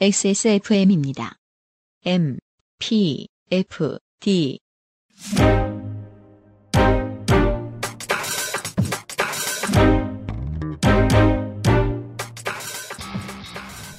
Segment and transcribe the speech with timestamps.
[0.00, 1.34] XSFM입니다.
[2.04, 2.38] M,
[2.78, 4.58] P, F, D.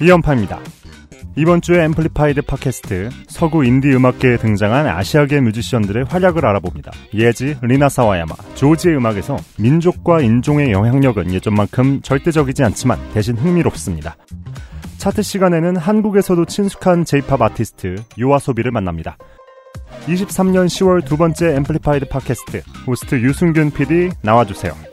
[0.02, 0.60] 이연파입니다.
[1.38, 6.91] 이번 주에 Amplified 팟캐스트 서구 인디 음악계에 등장한 아시아계 뮤지션들의 활약을 알아봅니다.
[7.14, 14.18] 예지, 리나 사와야마, 조지의 음악에서 민족과 인종의 영향력은 예전만큼 절대적이지 않지만 대신 흥미롭습니다.
[15.04, 19.18] 차트 시간에는 한국에서도 친숙한 제이팝 아티스트 요아소비를 만납니다.
[20.07, 24.93] 23년 10월 두 번째 Amplified 팟캐스트 호스트 유승균 PD 나와주세요.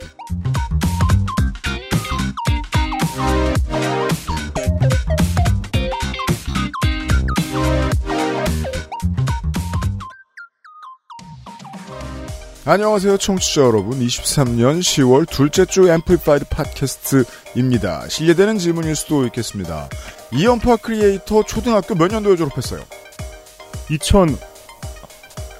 [12.63, 13.99] 안녕하세요, 청취자 여러분.
[13.99, 18.07] 23년 10월 둘째 주 Amplified 팟캐스트입니다.
[18.07, 19.89] 실례되는 질문일 수도 있겠습니다.
[20.31, 22.83] 이연파 크리에이터 초등학교 몇 년도에 졸업했어요?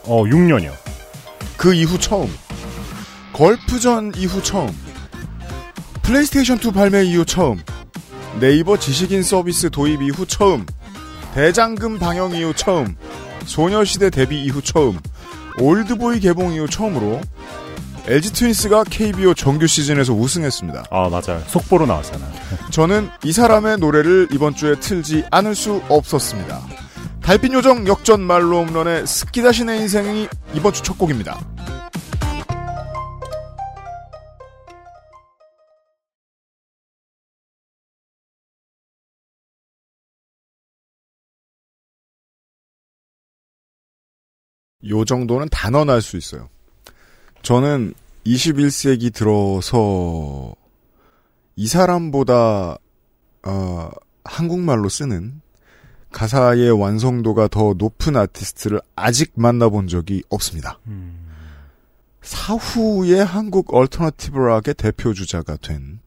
[0.06, 0.72] 2006년이요.
[1.58, 2.32] 그 이후 처음.
[3.34, 4.70] 걸프전 이후 처음.
[6.04, 7.64] 플레이스테이션2 발매 이후 처음.
[8.40, 10.68] 네이버 지식인 서비스 도입 이후 처음.
[11.34, 12.96] 대장금 방영 이후 처음.
[13.46, 15.00] 소녀시대 데뷔 이후 처음.
[15.60, 17.22] 올드보이 개봉 이후 처음으로
[18.08, 20.86] LG 트윈스가 KBO 정규 시즌에서 우승했습니다.
[20.90, 21.42] 아 맞아요.
[21.48, 22.32] 속보로 나왔잖아요.
[22.72, 26.62] 저는 이 사람의 노래를 이번 주에 틀지 않을 수 없었습니다.
[27.22, 31.40] 달빛 요정 역전 말로 홈런의 스키다시의 인생이 이번 주 첫 곡입니다.
[44.90, 46.50] 요 정도는 단언할 수 있어요.
[47.42, 47.94] 저는
[48.26, 50.54] 21세기 들어서
[51.56, 52.78] 이 사람보다
[53.44, 53.90] 어,
[54.24, 55.42] 한국말로 쓰는
[56.12, 60.80] 가사의 완성도가 더 높은 아티스트를 아직 만나본 적이 없습니다.
[62.22, 66.00] 사후에 한국 얼터너티브 락의 대표 주자가 된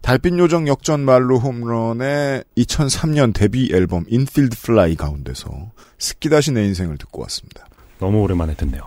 [0.00, 7.22] 달빛 요정 역전 만루 홈런의 2003년 데뷔 앨범 Infield Fly 가운데서 스끼다시 내 인생을 듣고
[7.22, 7.66] 왔습니다.
[8.02, 8.82] 너무 오랜만에 듣네요.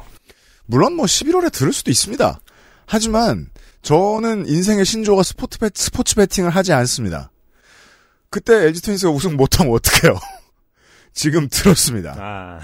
[0.65, 2.39] 물론 뭐 11월에 들을 수도 있습니다.
[2.85, 3.49] 하지만
[3.81, 7.31] 저는 인생의 신조가 스포츠, 배, 스포츠 배팅을 하지 않습니다.
[8.29, 10.19] 그때 LG 트윈스가 우승 못하면 어떡해요.
[11.13, 12.15] 지금 들었습니다.
[12.19, 12.59] 아,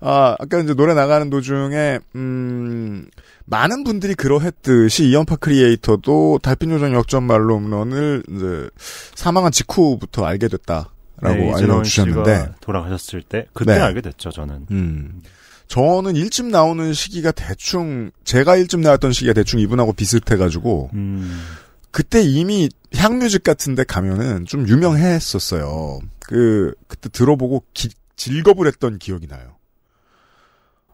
[0.00, 3.08] 아, 아까 이제 노래 나가는 도중에, 음,
[3.46, 8.70] 많은 분들이 그러했듯이 이연파 크리에이터도 달빛 요정 역전 말로 홈런을 이제
[9.16, 13.80] 사망한 직후부터 알게 됐다라고 네, 알려주셨는데, 돌아가셨을 때 그때 네.
[13.80, 14.30] 알게 됐죠.
[14.30, 14.66] 저는.
[14.70, 15.22] 음.
[15.66, 21.42] 저는 일집 나오는 시기가 대충, 제가 일집 나왔던 시기가 대충 이분하고 비슷해가지고, 음,
[21.90, 26.00] 그때 이미 향뮤직 같은데 가면은 좀 유명했었어요.
[26.20, 29.56] 그, 그때 들어보고 기- 질겁을 했던 기억이 나요.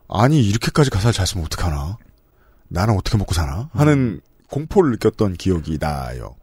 [0.08, 1.96] 아니, 이렇게까지 가사를 잘 쓰면 어떡하나?
[2.68, 3.70] 나는 어떻게 먹고 사나?
[3.72, 4.20] 하는
[4.50, 6.36] 공포를 느꼈던 기억이 나요.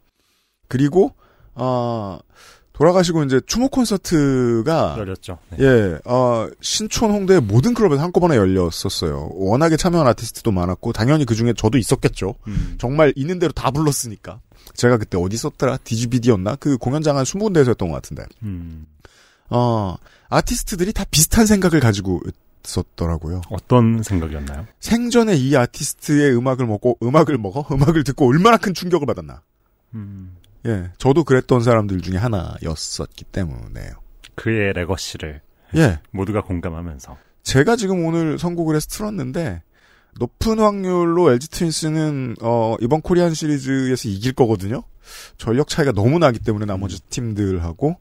[0.68, 1.14] 그리고,
[1.54, 2.18] 아,
[2.72, 5.38] 돌아가시고 이제 추모 콘서트가 열렸죠.
[5.50, 5.58] 네.
[5.60, 9.30] 예, 어, 신촌 홍대 모든 클럽에서 한꺼번에 열렸었어요.
[9.34, 12.34] 워낙에 참여한 아티스트도 많았고, 당연히 그 중에 저도 있었겠죠.
[12.48, 14.40] 음, 정말 있는 대로 다 불렀으니까.
[14.74, 15.76] 제가 그때 어디 있었더라?
[15.78, 16.56] 디지비디였나?
[16.56, 18.24] 그 공연장 한 20군데에서 했던 것 같은데.
[18.42, 18.86] 음.
[19.50, 19.96] 어,
[20.30, 22.20] 아티스트들이 다 비슷한 생각을 가지고
[22.64, 23.42] 있었더라고요.
[23.50, 24.66] 어떤 생각이었나요?
[24.80, 27.66] 생전에 이 아티스트의 음악을 먹고, 음악을 먹어?
[27.70, 29.42] 음악을 듣고 얼마나 큰 충격을 받았나.
[29.94, 30.36] 음,
[30.66, 33.92] 예, 저도 그랬던 사람들 중에 하나였었기 때문에요.
[34.34, 35.40] 그의 레거시를
[35.76, 37.16] 예, 모두가 공감하면서.
[37.42, 39.62] 제가 지금 오늘 선곡을 해서 틀었는데
[40.18, 44.82] 높은 확률로 LG 트윈스는 어, 이번 코리안 시리즈에서 이길 거거든요.
[45.38, 47.96] 전력 차이가 너무 나기 때문에 나머지 팀들하고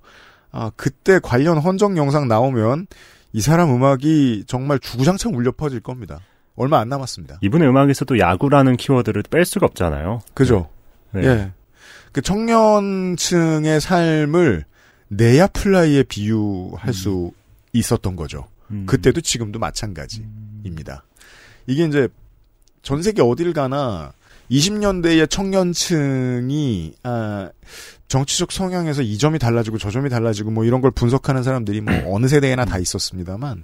[0.51, 2.87] 아 그때 관련 헌정 영상 나오면
[3.33, 6.19] 이 사람 음악이 정말 주구장창 울려 퍼질 겁니다.
[6.55, 7.39] 얼마 안 남았습니다.
[7.41, 10.19] 이분의 음악에서도 야구라는 키워드를 뺄 수가 없잖아요.
[10.33, 10.69] 그죠?
[11.11, 11.23] 네.
[11.23, 11.51] 예.
[12.11, 14.65] 그 청년층의 삶을
[15.07, 17.31] 내야 플라이에 비유할 수
[17.73, 18.47] 있었던 거죠.
[18.71, 18.85] 음.
[18.85, 21.03] 그때도 지금도 마찬가지입니다.
[21.67, 22.07] 이게 이제
[22.81, 24.13] 전 세계 어딜 가나
[24.49, 27.49] 20년대의 청년층이 아,
[28.07, 32.27] 정치적 성향에서 이 점이 달라지고 저 점이 달라지고 뭐 이런 걸 분석하는 사람들이 뭐 어느
[32.27, 33.63] 세대에나 다 있었습니다만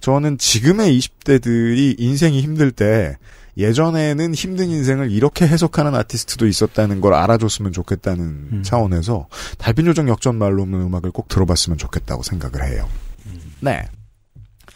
[0.00, 3.16] 저는 지금의 20대들이 인생이 힘들 때
[3.58, 8.62] 예전에는 힘든 인생을 이렇게 해석하는 아티스트도 있었다는 걸 알아줬으면 좋겠다는 음.
[8.62, 9.26] 차원에서
[9.58, 12.88] 달빛 요정 역전 만루 홈런 음악을 꼭 들어봤으면 좋겠다고 생각을 해요.
[13.60, 13.84] 네.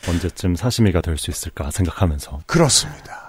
[0.09, 2.41] 언제쯤 사시미가 될 수 있을까 생각하면서.
[2.47, 3.22] 그렇습니다.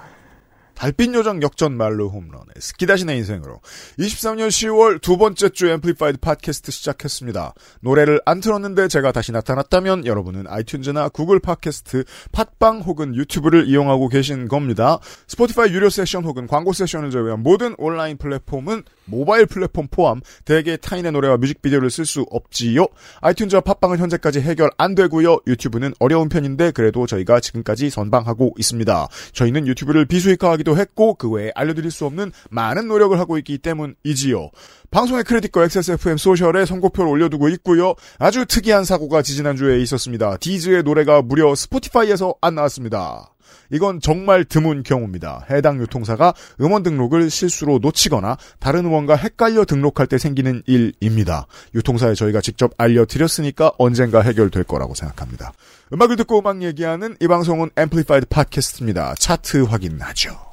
[0.83, 3.62] 달빛 요정 역전 만루 홈런의 스끼다시 내 인생으로
[4.00, 7.53] 23년 10월 두 번째 주 Amplified 팟캐스트 시작했습니다.
[7.80, 12.03] 노래를 안 틀었는데 제가 다시 나타났다면 여러분은 아이튠즈나 구글 팟캐스트,
[12.33, 15.00] 팟빵 혹은 유튜브를 이용하고 계신 겁니다.
[15.27, 21.13] 스포티파이 유료 세션 혹은 광고 세션을 제외한 모든 온라인 플랫폼은 모바일 플랫폼 포함 대개 타인의
[21.13, 22.88] 노래와 뮤직비디오를 쓸 수 없지요.
[23.21, 25.39] 아이튠즈와 팟빵은 현재까지 해결 안 되고요.
[25.47, 29.07] 유튜브는 어려운 편인데 그래도 저희가 지금까지 선방하고 있습니다.
[29.31, 34.50] 저희는 유튜브를 비수익화하기도 했고 그 외에 알려드릴 수 없는 많은 노력을 하고 있기 때문이지요.
[34.92, 37.96] 방송의 크레딧과 XSFM 소셜에 선곡표를 올려두고 있고요.
[38.20, 40.38] 아주 특이한 사고가 지지난주에 있었습니다.
[40.38, 43.34] 디즈의 노래가 무려 스포티파이에서 안 나왔습니다.
[43.72, 45.46] 이건 정말 드문 경우입니다.
[45.50, 51.48] 해당 유통사가 음원 등록을 실수로 놓치거나 다른 음원과 헷갈려 등록할 때 생기는 일입니다.
[51.74, 55.54] 유통사에 저희가 직접 알려드렸으니까 언젠가 해결될 거라고 생각합니다.
[55.92, 59.16] 음악을 듣고 음악 얘기하는 이 방송은 Amplified 팟캐스트입니다.
[59.18, 60.53] 차트 확인하죠.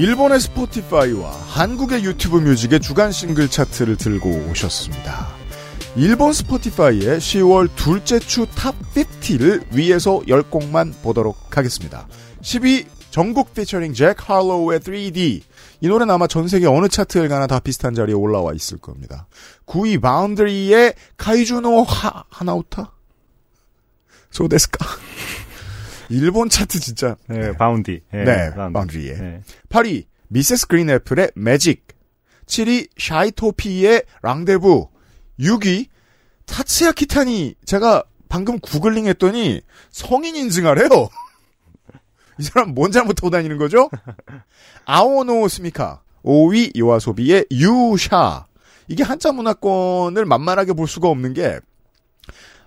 [0.00, 5.28] 일본의 스포티파이와 한국의 유튜브 뮤직의 주간 싱글 차트를 들고 오셨습니다.
[5.94, 12.08] 일본 스포티파이의 10월 둘째 주 탑 50를 위에서 10곡만 보도록 하겠습니다.
[12.40, 15.42] 10위 정국 피처링 잭 할로우의 3D
[15.82, 19.26] 이 노래는 아마 전 세계 어느 차트를 가나 다 비슷한 자리에 올라와 있을 겁니다.
[19.66, 22.92] 9위 바운드리의 카이주노 하, 하나우타?
[24.30, 24.86] 소데스까?
[26.10, 27.16] 일본 차트 진짜.
[27.28, 28.02] 네, 바운디.
[28.12, 29.14] 네, 네 바운디예.
[29.14, 29.40] 네.
[29.68, 31.86] 8위 미세스 그린 애플의 매직.
[32.46, 34.88] 7위 샤이토프의 랑데부.
[35.38, 35.86] 6위
[36.46, 37.54] 타츠야 키타니.
[37.64, 39.60] 제가 방금 구글링 했더니
[39.90, 40.88] 성인 인증하래요.
[42.38, 43.88] 이 사람 뭔 잘못하고 다니는 거죠?
[44.84, 46.02] 青のすみか.
[46.24, 48.46] 5위 요아소비의 유샤.
[48.88, 51.60] 이게 한자 문화권을 만만하게 볼 수가 없는 게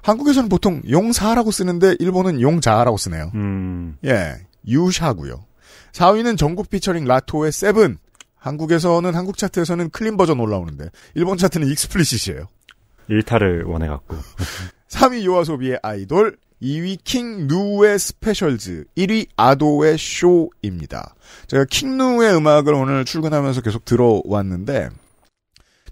[0.04, 3.32] 한국에서는 보통 용사라고 쓰는데 일본은 용자라고 쓰네요.
[3.36, 3.98] 음.
[4.06, 4.36] 예,
[4.68, 5.46] 勇者고요.
[5.94, 7.98] 4위는 정국 피처링 라토의 Seven.
[8.38, 12.48] 한국에서는 한국 차트에서는 clean 버전 올라오는데 일본 차트는 explicit이에요.
[13.08, 14.18] 일타를 원해갖고.
[14.90, 21.16] 3위 요아소비의 아이돌, 2위 킹 누의 SPECIALZ, 1위 아도의 唱입니다.
[21.48, 24.90] 제가 킹 누의 음악을 오늘 출근하면서 계속 들어왔는데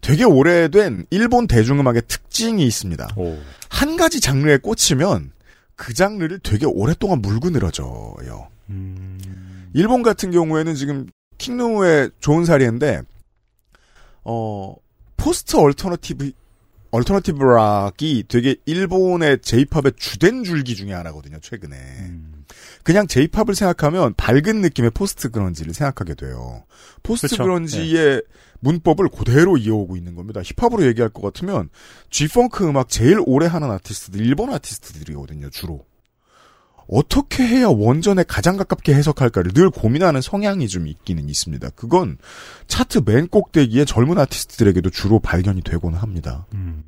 [0.02, 3.10] 되게 오래된 일본 대중음악의 특징이 있습니다.
[3.16, 3.38] 오.
[3.70, 5.32] 한 가지 장르에 꽂히면
[5.76, 8.50] 그 장르를 되게 오랫동안 물고 늘어져요.
[8.70, 9.70] 음...
[9.74, 11.08] 일본 같은 경우에는 지금
[11.38, 13.02] 킹누의 좋은 사례인데
[14.24, 14.76] 어
[15.18, 16.32] post alternative
[16.92, 21.76] alternative 락이 되게 일본의 제이팝의 주된 줄기 중에 하나거든요, 최근에.
[21.76, 22.41] 음.
[22.84, 26.64] 그냥 제이팝을 생각하면 밝은 느낌의 post grunge를 생각하게 돼요.
[27.04, 27.44] post 그렇죠.
[27.44, 28.22] grunge의 네.
[28.60, 30.42] 문법을 그대로 이어오고 있는 겁니다.
[30.44, 31.70] 힙합으로 얘기할 것 같으면
[32.10, 35.86] G-funk 음악 제일 오래 하는 아티스트들 일본 아티스트들이거든요, 주로.
[36.88, 41.70] 어떻게 해야 원전에 가장 가깝게 해석할까를 늘 고민하는 성향이 좀 있기는 있습니다.
[41.72, 42.18] 그건
[42.68, 46.46] 차트 맨 꼭대기에 젊은 아티스트들에게도 주로 발견이 되곤 합니다.
[46.54, 46.84] 음.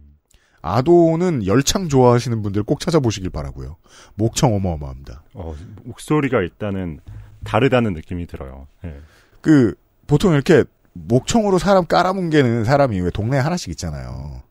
[0.63, 3.75] 아도는 열창 좋아하시는 분들 꼭 찾아보시길 바라고요.
[4.15, 5.23] 목청 어마어마합니다.
[5.33, 7.01] 어, 목소리가 일단은
[7.43, 8.67] 다르다는 느낌이 들어요.
[8.81, 8.95] 네.
[9.41, 9.75] 그
[10.07, 10.63] 보통 이렇게
[10.93, 14.41] 목청으로 사람 깔아뭉개는 사람이 왜 동네에 하나씩 있잖아요.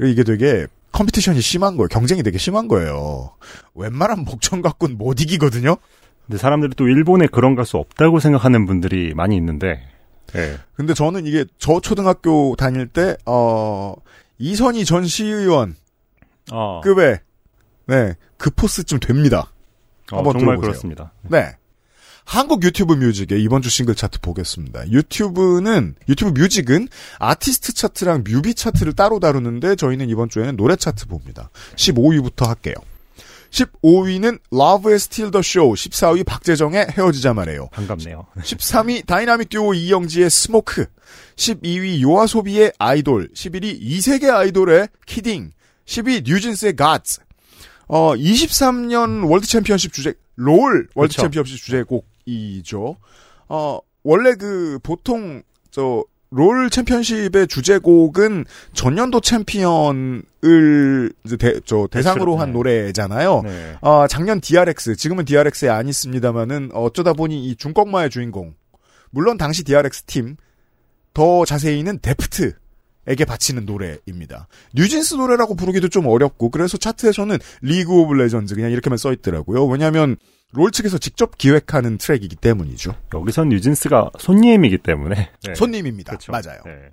[0.00, 1.88] 이게 되게 컴피티션이 심한 거예요.
[1.88, 3.32] 경쟁이 되게 심한 거예요.
[3.74, 5.76] 웬만한 목청 갖고는 못 이기거든요.
[6.26, 9.82] 근데 사람들이 또 일본에 그런 가수 없다고 생각하는 분들이 많이 있는데.
[10.28, 10.56] 네.
[10.74, 13.96] 근데 저는 이게 저 초등학교 다닐 때 어,
[14.42, 15.76] 이선희 전 시의원
[16.50, 16.80] 어.
[16.82, 17.20] 급의
[17.86, 19.52] 네, 그 포스쯤 됩니다.
[20.10, 20.60] 어, 한번 정말 들어보세요.
[20.60, 21.12] 그렇습니다.
[21.22, 21.56] 네.
[22.24, 24.90] 한국 유튜브 뮤직의 이번 주 싱글 차트 보겠습니다.
[24.90, 31.50] 유튜브는 유튜브 뮤직은 아티스트 차트랑 뮤비 차트를 따로 다루는데 저희는 이번 주에는 노래 차트 봅니다.
[31.76, 32.74] 15위부터 할게요.
[33.52, 37.68] 15위는 Lauv의 Steal the Show, 14위 박재정의 헤어지자 말해요.
[37.72, 38.26] 반갑네요.
[38.38, 40.86] 13위 다이나믹 듀오 이영지의 Smoke,
[41.36, 45.52] 12위 요아소비의 아이돌, 11위 이세계 아이돌의 Kidding,
[45.84, 47.20] 10위 뉴진스의 Gods,
[47.88, 51.22] 어, 23년 월드 챔피언십 주제, 롤 월드 그렇죠.
[51.22, 52.96] 챔피언십 주제곡이죠.
[53.48, 56.02] 어, 원래 그, 보통, 저,
[56.32, 62.52] 롤 챔피언십의 주제곡은 전년도 챔피언을 대, 저 대상으로 한 네.
[62.54, 63.42] 노래잖아요.
[63.42, 63.76] 네.
[63.82, 68.54] 어, 작년 DRX, 지금은 DRX에 안 있습니다만은 어쩌다 보니 이 중꺾마의 주인공,
[69.10, 70.36] 물론 당시 DRX 팀,
[71.12, 72.54] 더 자세히는 데프트,
[73.06, 74.46] 에게 바치는 노래입니다.
[74.74, 79.66] 뉴진스 노래라고 부르기도 좀 어렵고 그래서 차트에서는 리그 오브 레전드 그냥 이렇게만 써 있더라고요.
[79.66, 80.16] 왜냐하면
[80.52, 82.94] 롤 측에서 직접 기획하는 트랙이기 때문이죠.
[83.14, 85.54] 여기선 뉴진스가 손님이기 때문에 네.
[85.54, 86.10] 손님입니다.
[86.16, 86.32] 그렇죠.
[86.32, 86.60] 맞아요.
[86.64, 86.90] 네.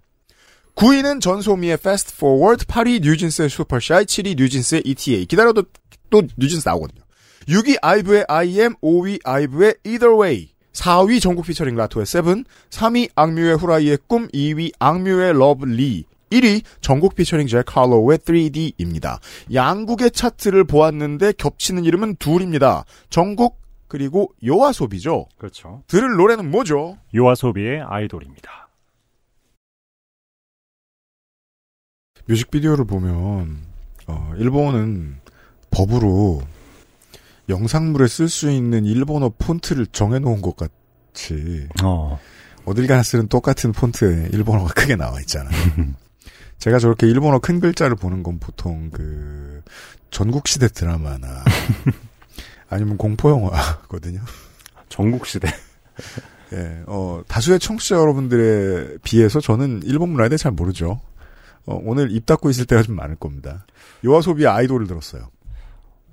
[0.75, 5.25] 9위는 전소미의 Fast Forward, 8위 뉴진스의 Super Shy, 7위 뉴진스의 ETA.
[5.25, 5.63] 기다려도
[6.09, 7.01] 또 뉴진스 나오거든요.
[7.49, 13.57] 6위 아이브의 I AM, 5위 아이브의 Either Way, 4위 정국 피처링 라토의 Seven, 3위 악뮤의
[13.57, 19.19] 후라이의 꿈, 2위 악뮤의 Love Lee, 1위 전국 피처링 잭 칼로우의 3D입니다.
[19.53, 22.85] 양국의 차트를 보았는데 겹치는 이름은 둘입니다.
[23.09, 25.27] 전국 그리고 요아소비죠.
[25.37, 25.83] 그렇죠.
[25.87, 26.97] 들을 노래는 뭐죠?
[27.15, 28.69] 요아소비의 아이돌입니다.
[32.27, 33.57] 뮤직비디오를 보면
[34.05, 35.17] 어, 일본은
[35.71, 36.41] 법으로
[37.49, 42.19] 영상물에 쓸 수 있는 일본어 폰트를 정해놓은 것 같이 어.
[42.65, 45.51] 어딜 가나 쓰는 똑같은 폰트에 일본어가 크게 나와 있잖아요.
[46.59, 49.61] 제가 저렇게 일본어 큰 글자를 보는 건 보통 그
[50.11, 51.43] 전국시대 드라마나
[52.69, 54.21] 아니면 공포영화거든요.
[54.89, 55.47] 전국시대.
[56.53, 60.99] 예, 어, 다수의 청취자 여러분들에 비해서 저는 일본 문화에 대해 잘 모르죠.
[61.65, 63.65] 어, 오늘 입 닫고 있을 때가 좀 많을 겁니다.
[64.03, 65.29] 요아소비 아이돌을 들었어요.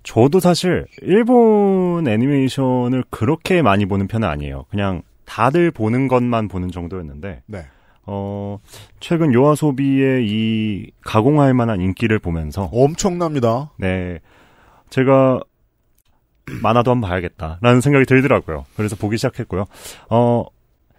[0.03, 4.67] 저도 사실 일본 애니메이션을 그렇게 많이 보는 편은 아니에요.
[4.71, 7.67] 그냥 다들 보는 것만 보는 정도였는데 네.
[8.07, 8.59] 어
[9.01, 13.73] 최근 요아소비의 이 가공할 만한 인기를 보면서 엄청납니다.
[13.79, 14.21] 네
[14.91, 15.41] 제가
[16.63, 18.65] 만화도 한번 봐야겠다라는 생각이 들더라고요.
[18.77, 19.65] 그래서 보기 시작했고요.
[20.11, 20.45] 어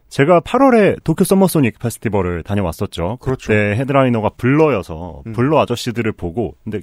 [0.09, 3.17] 제가 8월에 도쿄 서머소닉 페스티벌을 다녀왔었죠.
[3.21, 3.47] 그렇죠.
[3.47, 5.33] 그때 헤드라이너가 블러여서 음.
[5.33, 6.81] 블러 아저씨들을 보고 근데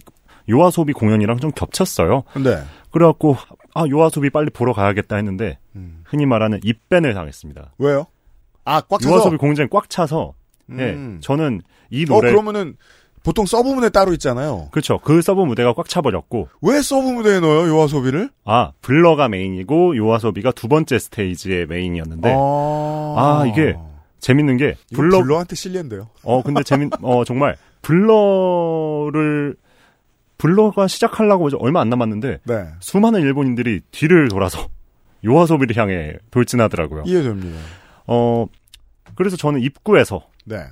[0.49, 2.25] 요아소비 공연이랑 좀 겹쳤어요.
[2.33, 3.37] 근데 그래갖고
[3.75, 7.75] 아 요아소비 빨리 보러 가야겠다 했는데 음, 흔히 말하는 입밴을 당했습니다.
[7.79, 8.07] 왜요?
[8.65, 9.15] 아, 꽉 차서.
[9.15, 10.35] 요아소비 공연장이 꽉 차서
[10.79, 11.19] 예, 음.
[11.21, 12.77] 저는 이 어, 노래 그러면은
[13.23, 14.69] 보통 서브 무대 따로 있잖아요.
[14.71, 14.99] 그렇죠.
[14.99, 18.31] 그 서브 무대가 꽉 차버렸고 왜 서브 무대에 넣어요, 요아소비를?
[18.45, 22.37] 아 블러가 메인이고 요아소비가 두 번째 스테이지의 메인이었는데 아,
[23.17, 23.77] 아, 이게
[24.21, 26.09] 재밌는 게 블러 블러한테 실례인데요.
[26.23, 29.57] 어 근데 재밌 어 정말 블러를
[30.39, 32.67] 블러가 시작하려고 이제 얼마 안 남았는데 네.
[32.81, 34.67] 수많은 일본인들이 뒤를 돌아서
[35.25, 37.05] 요아소비를 향해 돌진하더라고요.
[37.07, 37.59] 이해됩니다.
[38.07, 38.47] 어
[39.15, 40.65] 그래서 저는 입구에서 네.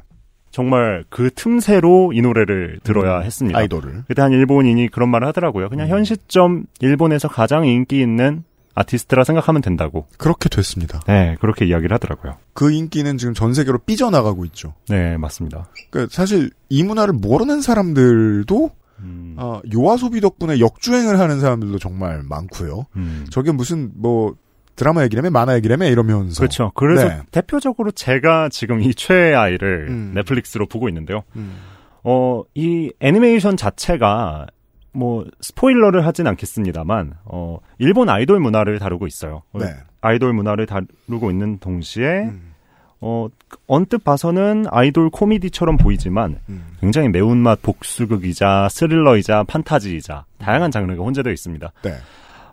[0.51, 3.59] 정말 그 틈새로 이 노래를 들어야 음, 했습니다.
[3.59, 4.05] 아이돌을.
[4.07, 5.71] 그때 한 일본인이 그런 말을 하더라고요.
[5.71, 5.91] 그냥 음.
[5.91, 10.07] 현 시점 일본에서 가장 인기 있는 아티스트라 생각하면 된다고.
[10.19, 11.01] 그렇게 됐습니다.
[11.07, 12.37] 네, 그렇게 이야기를 하더라고요.
[12.55, 14.75] 그 인기는 지금 전 세계로 삐져나가고 있죠.
[14.89, 15.69] 네, 맞습니다.
[15.91, 18.71] 그 사실 이 문화를 모르는 사람들도
[19.01, 22.87] 음, 어, 요아소비 덕분에 역주행을 하는 사람들도 정말 많고요.
[22.97, 23.27] 음.
[23.31, 24.35] 저게 무슨 뭐
[24.77, 26.73] 드라마 얘기라며 만화 얘기라며 이러면서 그렇죠.
[26.75, 27.21] 그래서 네.
[27.31, 30.13] 대표적으로 제가 지금 이 최애 아이를 음.
[30.15, 31.23] 넷플릭스로 보고 있는데요.
[31.37, 31.57] 음.
[32.05, 34.47] 어, 이 애니메이션 자체가
[34.93, 39.43] 뭐 스포일러를 하진 않겠습니다만 어, 일본 아이돌 문화를 다루고 있어요.
[39.55, 39.67] 네.
[40.01, 42.53] 아이돌 문화를 다루고 있는 동시에 음.
[43.01, 43.27] 어,
[43.67, 46.77] 언뜻 봐서는 아이돌 코미디처럼 보이지만 음.
[46.81, 51.73] 굉장히 매운맛 복수극이자 스릴러이자 판타지이자 다양한 장르가 혼재되어 있습니다.
[51.83, 51.95] 네.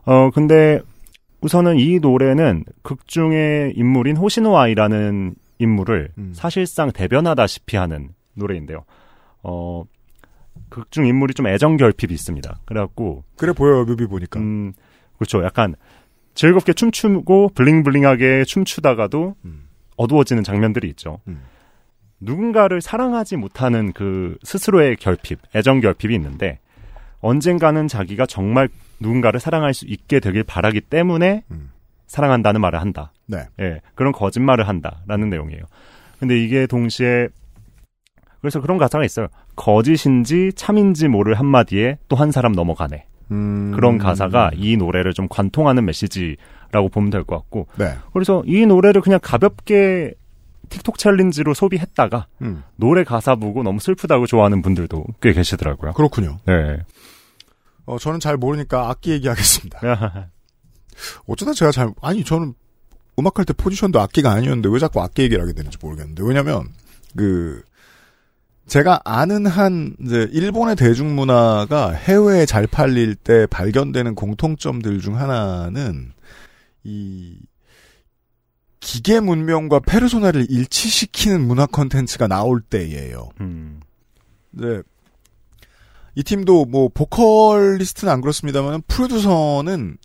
[0.05, 0.81] 어, 근데
[1.41, 6.31] 우선은 이 노래는 극 중의 인물인 호시노 아이라는 인물을 음.
[6.33, 8.83] 사실상 대변하다시피 하는 노래인데요.
[9.43, 9.83] 어,
[10.69, 12.59] 극중 인물이 좀 애정 결핍이 있습니다.
[12.65, 14.39] 그래갖고, 그래 보여요 뮤비 보니까.
[14.39, 14.73] 음,
[15.17, 15.43] 그렇죠.
[15.43, 15.75] 약간
[16.35, 19.67] 즐겁게 춤추고 블링블링하게 춤추다가도 음.
[19.97, 21.19] 어두워지는 장면들이 있죠.
[21.27, 21.41] 음.
[22.21, 26.59] 누군가를 사랑하지 못하는 그 스스로의 결핍, 애정 결핍이 있는데
[27.21, 31.71] 언젠가는 자기가 정말 누군가를 사랑할 수 있게 되길 바라기 때문에 음.
[32.07, 33.11] 사랑한다는 말을 한다.
[33.27, 33.43] 네.
[33.59, 35.61] 예, 그런 거짓말을 한다라는 내용이에요.
[36.19, 37.27] 근데 이게 동시에
[38.41, 39.27] 그래서 그런 가사가 있어요.
[39.55, 43.05] 거짓인지 참인지 모를 한마디에 또 한 사람 넘어가네.
[43.31, 43.71] 음.
[43.75, 47.67] 그런 가사가 이 노래를 좀 관통하는 메시지라고 보면 될 것 같고.
[47.77, 47.93] 네.
[48.13, 50.13] 그래서 이 노래를 그냥 가볍게
[50.69, 52.63] 틱톡 챌린지로 소비했다가 음.
[52.75, 55.93] 노래 가사 보고 너무 슬프다고 좋아하는 분들도 꽤 계시더라고요.
[55.93, 56.37] 그렇군요.
[56.45, 56.79] 네.
[57.89, 59.79] 어, 저는 잘 모르니까 악기 얘기하겠습니다.
[61.25, 62.53] 어쩌다 제가 잘, 아니, 저는
[63.17, 66.21] 음악할 때 포지션도 악기가 아니었는데 왜 자꾸 악기 얘기를 하게 되는지 모르겠는데.
[66.23, 66.69] 왜냐면,
[67.17, 67.63] 그,
[68.67, 76.11] 제가 아는 한, 이제, 일본의 대중문화가 해외에 잘 팔릴 때 발견되는 공통점들 중 하나는,
[76.83, 77.39] 이,
[78.81, 83.29] 기계 문명과 페르소나를 일치시키는 문화 컨텐츠가 나올 때예요.
[83.41, 83.81] 음,
[84.51, 84.83] 네.
[86.19, 89.97] 이 팀도 뭐 보컬리스트는 안 그렇습니다만 프로듀서는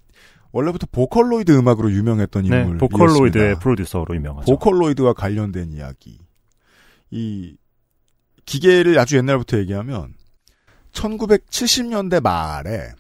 [0.53, 2.79] 원래부터 보컬로이드 음악으로 유명했던 네, 인물.
[2.79, 4.53] 보컬로이드의 프로듀서로 유명하죠.
[4.53, 6.21] 보컬로이드와 관련된 이야기.
[7.11, 7.57] 이
[8.47, 10.15] 기계를 아주 옛날부터 얘기하면
[10.93, 12.93] 1970년대 말에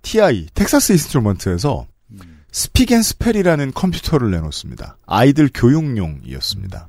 [0.00, 4.96] TI 텍사스 인스트루먼트에서 음, Speak and Spell이라는 컴퓨터를 내놓습니다.
[5.04, 6.88] 아이들 교육용이었습니다.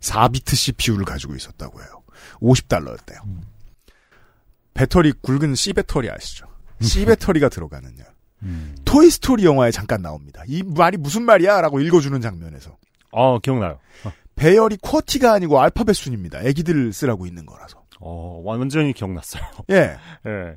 [0.00, 2.02] 4비트 CPU를 가지고 있었다고 해요.
[2.40, 3.49] 50달러였대요.
[4.74, 6.46] 배터리 굵은 C 배터리 아시죠?
[6.80, 7.90] C 배터리가 들어가는
[8.42, 8.74] 음.
[8.84, 10.42] 토이 스토리 영화에 잠깐 나옵니다.
[10.46, 11.60] 이 말이 무슨 말이야?
[11.60, 12.76] 라고 읽어주는 장면에서.
[13.12, 13.78] 어, 기억나요.
[14.04, 16.40] 어, 배열이 쿼티가 아니고 알파벳 순입니다.
[16.42, 17.82] 애기들 쓰라고 있는 거라서.
[18.00, 19.42] 어, 완전히 기억났어요.
[19.70, 19.96] 예.
[20.26, 20.56] 예.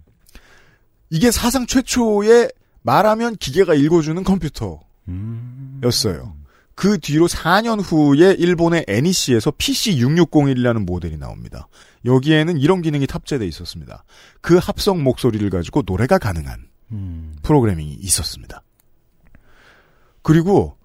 [1.09, 2.51] 이게 사상 최초의
[2.81, 4.79] 말하면 기계가 읽어주는 컴퓨터였어요.
[5.09, 6.43] 음.
[6.75, 11.67] 그 뒤로 4년 후에 일본의 NEC에서 PC6601이라는 모델이 나옵니다.
[12.05, 14.03] 여기에는 이런 기능이 탑재돼 있었습니다.
[14.41, 17.35] 그 합성 목소리를 가지고 노래가 가능한 음.
[17.41, 18.63] 프로그래밍이 있었습니다.
[20.21, 20.77] 그리고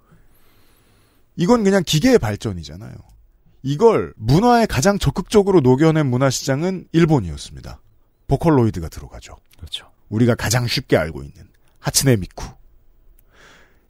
[1.36, 2.94] 이건 그냥 기계의 발전이잖아요.
[3.62, 7.80] 이걸 문화에 가장 적극적으로 녹여낸 문화 시장은 일본이었습니다.
[8.28, 9.36] 보컬로이드가 들어가죠.
[9.56, 9.90] 그렇죠.
[10.08, 11.48] 우리가 가장 쉽게 알고 있는
[11.80, 12.46] 하츠네 미쿠.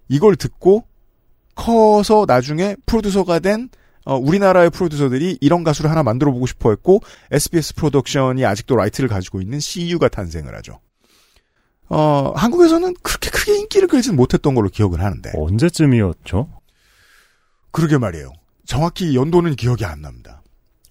[0.09, 0.87] 이걸 듣고
[1.55, 3.69] 커서 나중에 프로듀서가 된
[4.09, 9.43] 어, 우리나라의 프로듀서들이 이런 가수를 하나 만들어 보고 싶어 했고 SBS 프로덕션이 아직도 right를 가지고
[9.43, 10.81] 있는 시유가 탄생을 하죠.
[11.91, 15.31] 어, 한국에서는 그렇게 크게 인기를 끌지는 못했던 걸로 기억을 하는데.
[15.35, 16.49] 언제쯤이었죠?
[17.71, 18.33] 그러게 말이에요.
[18.65, 20.43] 정확히 연도는 기억이 안 납니다.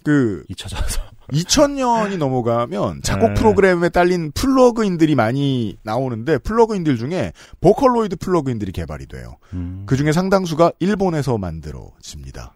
[0.04, 1.02] 그 잊혀져서.
[1.34, 3.34] 2000년이 넘어가면 작곡 네.
[3.34, 9.38] 프로그램에 딸린 플러그인들이 많이 나오는데 플러그인들 중에 보컬로이드 플러그인들이 개발이 돼요.
[9.54, 9.86] 음.
[9.88, 12.54] 그 중에 상당수가 일본에서 만들어집니다.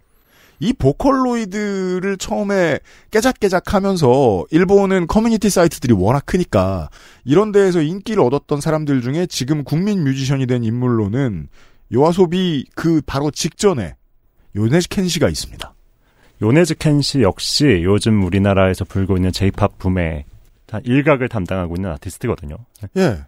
[0.61, 6.89] 이 보컬로이드를 처음에 깨작깨작 하면서 일본은 커뮤니티 사이트들이 워낙 크니까
[7.25, 11.47] 이런 데에서 인기를 얻었던 사람들 중에 지금 국민 뮤지션이 된 인물로는
[11.91, 13.95] 요아소비 그 바로 직전에
[14.55, 15.73] 요네즈 켄시가 있습니다.
[16.43, 20.25] 요네즈 켄시 역시 요즘 우리나라에서 불고 있는 제이팝 붐의
[20.67, 22.57] 다 일각을 담당하고 있는 아티스트거든요.
[22.97, 23.23] 예.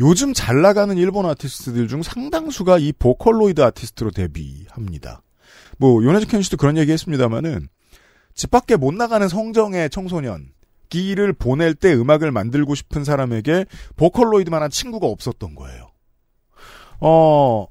[0.00, 5.22] 요즘 잘 나가는 일본 아티스트들 중 상당수가 이 보컬로이드 아티스트로 데뷔합니다.
[5.78, 7.68] 뭐 요네즈 켄시도 그런 얘기 했습니다마는
[8.34, 10.48] 집 밖에 못 나가는 성정의 청소년
[10.88, 13.64] 기를 보낼 때 음악을 만들고 싶은 사람에게
[13.96, 15.88] 보컬로이드만한 친구가 없었던 거예요.
[17.00, 17.66] 어,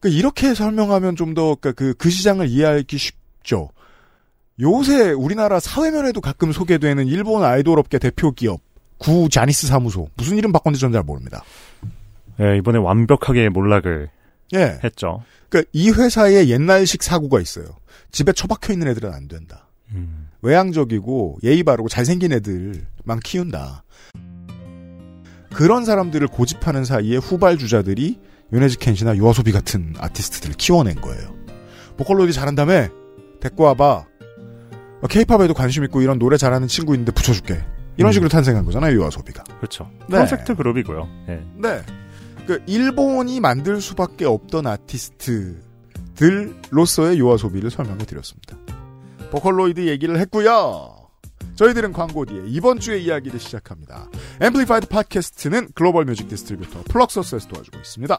[0.00, 3.70] 그 이렇게 설명하면 좀 더 그 그 시장을 이해하기 쉽죠.
[4.60, 8.60] 요새 우리나라 사회면에도 가끔 소개되는 일본 아이돌 업계 대표 기업
[8.98, 11.44] 구 자니스 사무소 무슨 이름 바꿨는지 전 잘 모릅니다.
[12.40, 14.10] 예, 이번에 완벽하게 몰락을
[14.54, 15.22] 예, 했죠.
[15.48, 17.66] 그러니까 이 회사에 옛날식 사고가 있어요.
[18.10, 19.68] 집에 처박혀 있는 애들은 안 된다.
[19.92, 20.28] 음.
[20.42, 23.84] 외향적이고 예의 바르고 잘생긴 애들만 키운다.
[25.52, 28.20] 그런 사람들을 고집하는 사이에 후발주자들이
[28.52, 31.34] 요네즈 켄시나 요아소비 같은 아티스트들을 키워낸 거예요.
[31.96, 32.88] 보컬로이드 잘한다며
[33.40, 34.06] 데리고 와봐.
[35.08, 37.62] 케이팝에도 관심 있고 이런 노래 잘하는 친구 있는데 붙여줄게.
[37.96, 38.12] 이런 음.
[38.12, 39.42] 식으로 탄생한 거잖아요, 요아소비가.
[39.58, 39.90] 그렇죠.
[40.08, 40.16] 네.
[40.16, 41.08] 프로젝트 그룹이고요.
[41.28, 41.44] 예.
[41.56, 41.82] 네.
[42.48, 48.56] 그 일본이 만들 수밖에 없던 아티스트들로서의 요아소비를 설명해 드렸습니다.
[49.30, 50.96] 보컬로이드 얘기를 했고요.
[51.56, 54.08] 저희들은 광고 뒤에 이번 주의 이야기를 시작합니다.
[54.40, 58.18] 앰플리파이드 팟캐스트는 글로벌 music distributor 플럭서스에서 도와주고 있습니다.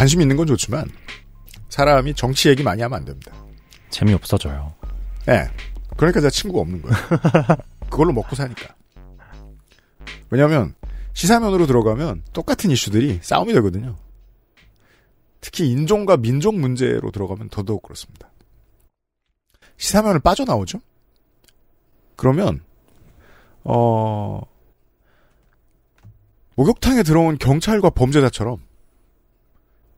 [0.00, 0.88] 관심 있는 건 좋지만
[1.68, 3.34] 사람이 정치 얘기 많이 하면 안 됩니다.
[3.90, 4.72] 재미없어져요.
[5.28, 5.46] 예.
[5.94, 6.96] 그러니까 제가 친구가 없는 거예요.
[7.90, 8.74] 그걸로 먹고 사니까.
[10.30, 10.74] 왜냐하면
[11.12, 13.98] 시사면으로 들어가면 똑같은 이슈들이 싸움이 되거든요.
[15.42, 18.30] 특히 인종과 민족 문제로 들어가면 더더욱 그렇습니다.
[19.76, 20.80] 시사면을 빠져나오죠?
[22.16, 22.62] 그러면
[23.64, 24.40] 어
[26.54, 28.69] 목욕탕에 들어온 경찰과 범죄자처럼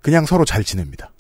[0.03, 1.11] 그냥 서로 잘 지냅니다.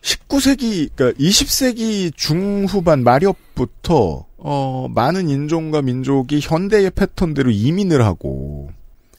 [0.00, 8.70] 19세기, 그러니까 20세기 중후반 말엽부터 어, 많은 인종과 민족이 현대의 패턴대로 이민을 하고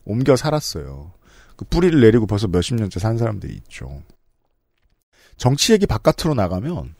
[0.05, 1.11] 옮겨 살았어요.
[1.57, 4.01] 그 뿌리를 내리고 벌써 몇십 년째 산 사람들이 있죠.
[5.35, 6.95] 정치 얘기 바깥으로 나가면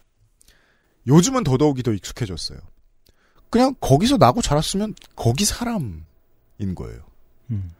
[1.08, 2.60] 요즘은 더더욱이 더 익숙해졌어요.
[3.50, 6.04] 그냥 거기서 나고 자랐으면 거기 사람인
[6.76, 7.02] 거예요.
[7.52, 7.72] 음.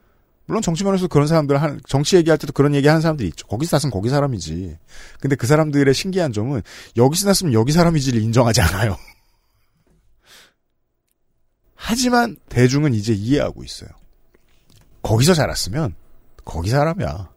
[0.48, 3.46] 물론 정치면에서 그런 사람들 한 정치 얘기할 때도 그런 얘기 하는 사람들이 있죠.
[3.48, 4.78] 거기서 났으면 거기 사람이지.
[5.20, 6.62] 근데 그 사람들의 신기한 점은
[6.96, 8.98] 여기서 났으면 여기 사람이지를 인정하지 않아요.
[11.76, 13.90] 하지만 대중은 이제 이해하고 있어요.
[15.04, 15.96] 거기서 자랐으면
[16.46, 17.30] 거기 사람이야.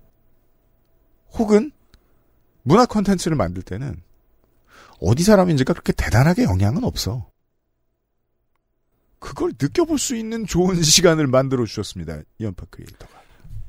[1.33, 1.73] 혹은
[2.63, 4.01] 문화 콘텐츠를 만들 때는
[5.01, 7.30] 어디 사람인지가 그렇게 대단하게 영향은 없어.
[9.21, 12.17] 그걸 느껴볼 수 있는 좋은 시간을 만들어 주셨습니다.
[12.39, 13.21] 이연파 크리에이터가.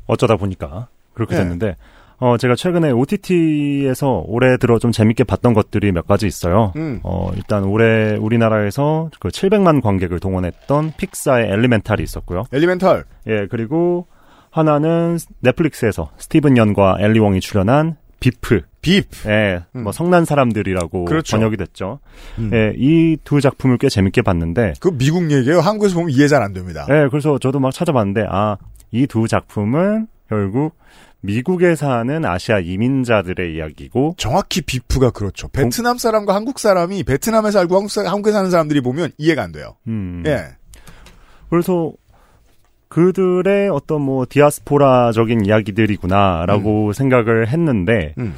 [0.08, 1.42] 어쩌다 보니까 그렇게 네.
[1.44, 1.78] 됐는데
[2.18, 6.72] 어 제가 최근에 OTT에서 올해 들어 좀 재밌게 봤던 것들이 몇 가지 있어요.
[6.76, 7.00] 음.
[7.04, 12.44] 어 일단 올해 우리나라에서 그 700만 관객을 동원했던 픽사의 Elemental이 있었고요.
[12.52, 13.06] Elemental.
[13.28, 14.08] 예, 그리고
[14.52, 18.62] 하나는 넷플릭스에서 스티븐 연과 앨리 웡이 출연한 Beef.
[18.82, 19.06] Beef.
[19.30, 19.84] 예, 음.
[19.84, 21.38] 뭐 성난 사람들이라고 그렇죠.
[21.38, 22.00] 번역이 됐죠.
[22.39, 22.50] 음.
[22.54, 25.60] 예, 이 두 작품을 꽤 재밌게 봤는데 그 미국 얘기예요.
[25.60, 26.86] 한국에서 보면 이해 잘 안 됩니다.
[26.89, 28.58] 예, 그래서 저도 막 찾아봤는데, 아,
[28.91, 30.76] 이 두 작품은 결국
[31.24, 35.48] 미국에 사는 아시아 이민자들의 이야기고, 정확히 비프가 그렇죠.
[35.50, 39.76] 베트남 사람과 한국 사람이 베트남에 살고 한국 사, 한국에 사는 사람들이 보면 이해가 안 돼요.
[39.88, 40.24] 음.
[40.26, 40.46] 예.
[41.52, 41.94] 그래서
[42.88, 48.36] 그들의 어떤 뭐 디아스포라적인 이야기들이구나라고 생각을 했는데, 음.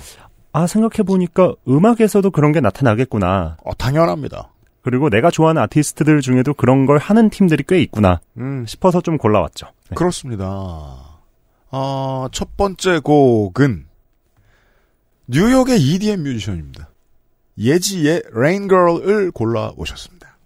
[0.54, 3.58] 아, 생각해보니까 음악에서도 그런 게 나타나겠구나.
[3.64, 4.52] 어, 당연합니다.
[4.84, 8.66] 그리고 내가 좋아하는 아티스트들 중에도 그런 걸 하는 팀들이 꽤 있구나 음.
[8.68, 9.68] 싶어서 좀 골라왔죠.
[9.90, 9.96] 네.
[9.96, 10.46] 그렇습니다.
[11.72, 13.88] 어, 첫 번째 곡은
[15.28, 16.90] 뉴욕의 EDM 뮤지션입니다.
[17.58, 20.38] 예지의 Rain Girl을 골라 오셨습니다.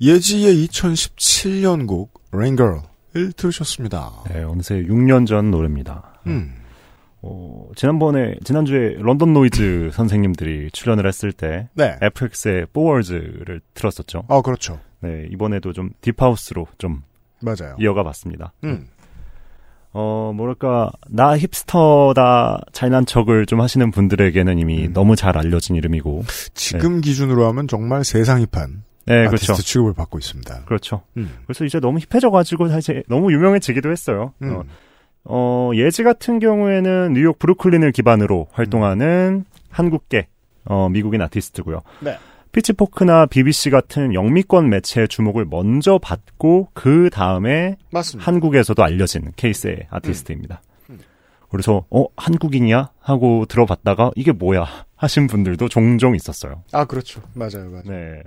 [0.00, 4.10] 예지의 2017년 곡 Rain Girl 을 들으셨습니다.
[4.28, 6.20] 네, 어느새 6년 전 노래입니다.
[6.26, 6.54] 음.
[7.22, 11.96] 어, 지난번에, 지난주에 런던 노이즈 선생님들이 출연을 했을 때, 네.
[12.00, 14.24] FX의 포워즈를 들었었죠.
[14.28, 14.78] 어, 그렇죠.
[15.00, 17.02] 네, 이번에도 좀 deep house로 좀
[17.40, 17.76] 맞아요.
[17.78, 18.52] 이어가 봤습니다.
[18.64, 18.86] 음.
[19.92, 24.92] 어, 뭐랄까, 나 힙스터다, 잘난 척을 좀 하시는 분들에게는 이미 음.
[24.92, 29.62] 너무 잘 알려진 이름이고, 지금 기준으로 하면 정말 세상이 판 네, 아티스트 그렇죠.
[29.62, 30.64] 취급을 받고 있습니다.
[30.66, 31.02] 그렇죠.
[31.16, 31.30] 음.
[31.46, 34.32] 그래서 이제 너무 힙해져가지고 사실 너무 유명해지기도 했어요.
[34.42, 34.54] 음.
[34.54, 34.64] 어,
[35.24, 40.28] 어, 예지 같은 경우에는 뉴욕 브루클린을 기반으로 활동하는 한국계,
[40.64, 41.82] 어, 미국인 아티스트고요.
[42.00, 42.16] 네.
[42.52, 47.76] 피치포크나 BBC 같은 영미권 매체의 주목을 먼저 받고 그 다음에.
[48.18, 50.60] 한국에서도 알려진 케이스의 아티스트입니다.
[50.90, 50.98] 음.
[51.48, 56.62] 그래서 어 한국인이야 하고 들어봤다가 이게 뭐야 하신 분들도 종종 있었어요.
[56.72, 57.22] 아, 그렇죠.
[57.34, 57.82] 맞아요, 맞아요.
[57.86, 58.22] 네,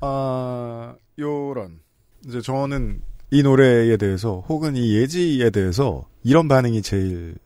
[0.00, 1.80] 아, 요런.
[2.26, 7.36] 이제 저는 이 노래에 대해서 혹은 이 예지에 대해서 이런 반응이 제일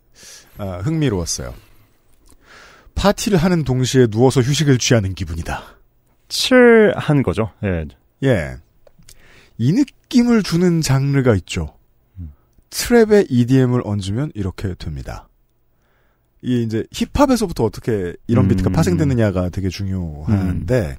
[0.59, 1.55] 아, 흥미로웠어요.
[2.95, 5.63] 파티를 하는 동시에 누워서 휴식을 취하는 기분이다.
[6.29, 7.51] 칠한 거죠.
[7.65, 7.87] 예,
[8.25, 8.57] 예.
[9.57, 11.75] 이 느낌을 주는 장르가 있죠.
[12.19, 12.33] 음.
[12.71, 15.29] 트랩에 EDM을 얹으면 이렇게 됩니다.
[16.43, 18.49] 이 이제 힙합에서부터 어떻게 이런 음.
[18.49, 20.97] 비트가 파생되느냐가 되게 중요한데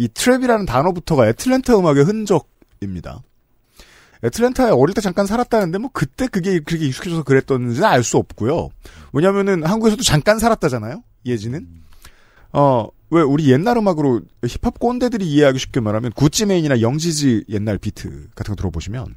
[0.00, 3.22] 이 트랩이라는 단어부터가 애틀랜타 음악의 흔적입니다.
[4.24, 8.70] 애틀랜타에 어릴 때 잠깐 살았다는데 뭐 그때 그게 그렇게 익숙해져서 그랬던지는 알 수 없고요.
[9.12, 11.02] 왜냐면은 한국에서도 잠깐 살았다잖아요.
[11.26, 11.66] 예지는.
[12.52, 18.52] 어, 왜 우리 옛날 음악으로 힙합 꼰대들이 이해하기 쉽게 말하면 구찌메인이나 영지지 옛날 비트 같은
[18.52, 19.14] 거 들어보시면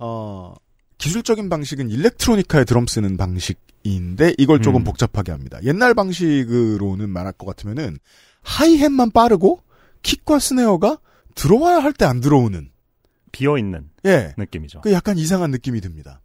[0.00, 0.54] 어,
[0.98, 4.84] 기술적인 방식은 일렉트로니카에 드럼 쓰는 방식인데 이걸 조금 음.
[4.84, 5.60] 복잡하게 합니다.
[5.62, 7.98] 옛날 방식으로는 말할 것 같으면은
[8.44, 9.62] 하이햇만 빠르고
[10.02, 10.98] 킥과 스네어가
[11.34, 12.70] 들어와야 할 때 안 들어오는
[13.32, 14.34] 비어 있는 예.
[14.36, 14.82] 느낌이죠.
[14.82, 16.20] 그 약간 이상한 느낌이 듭니다.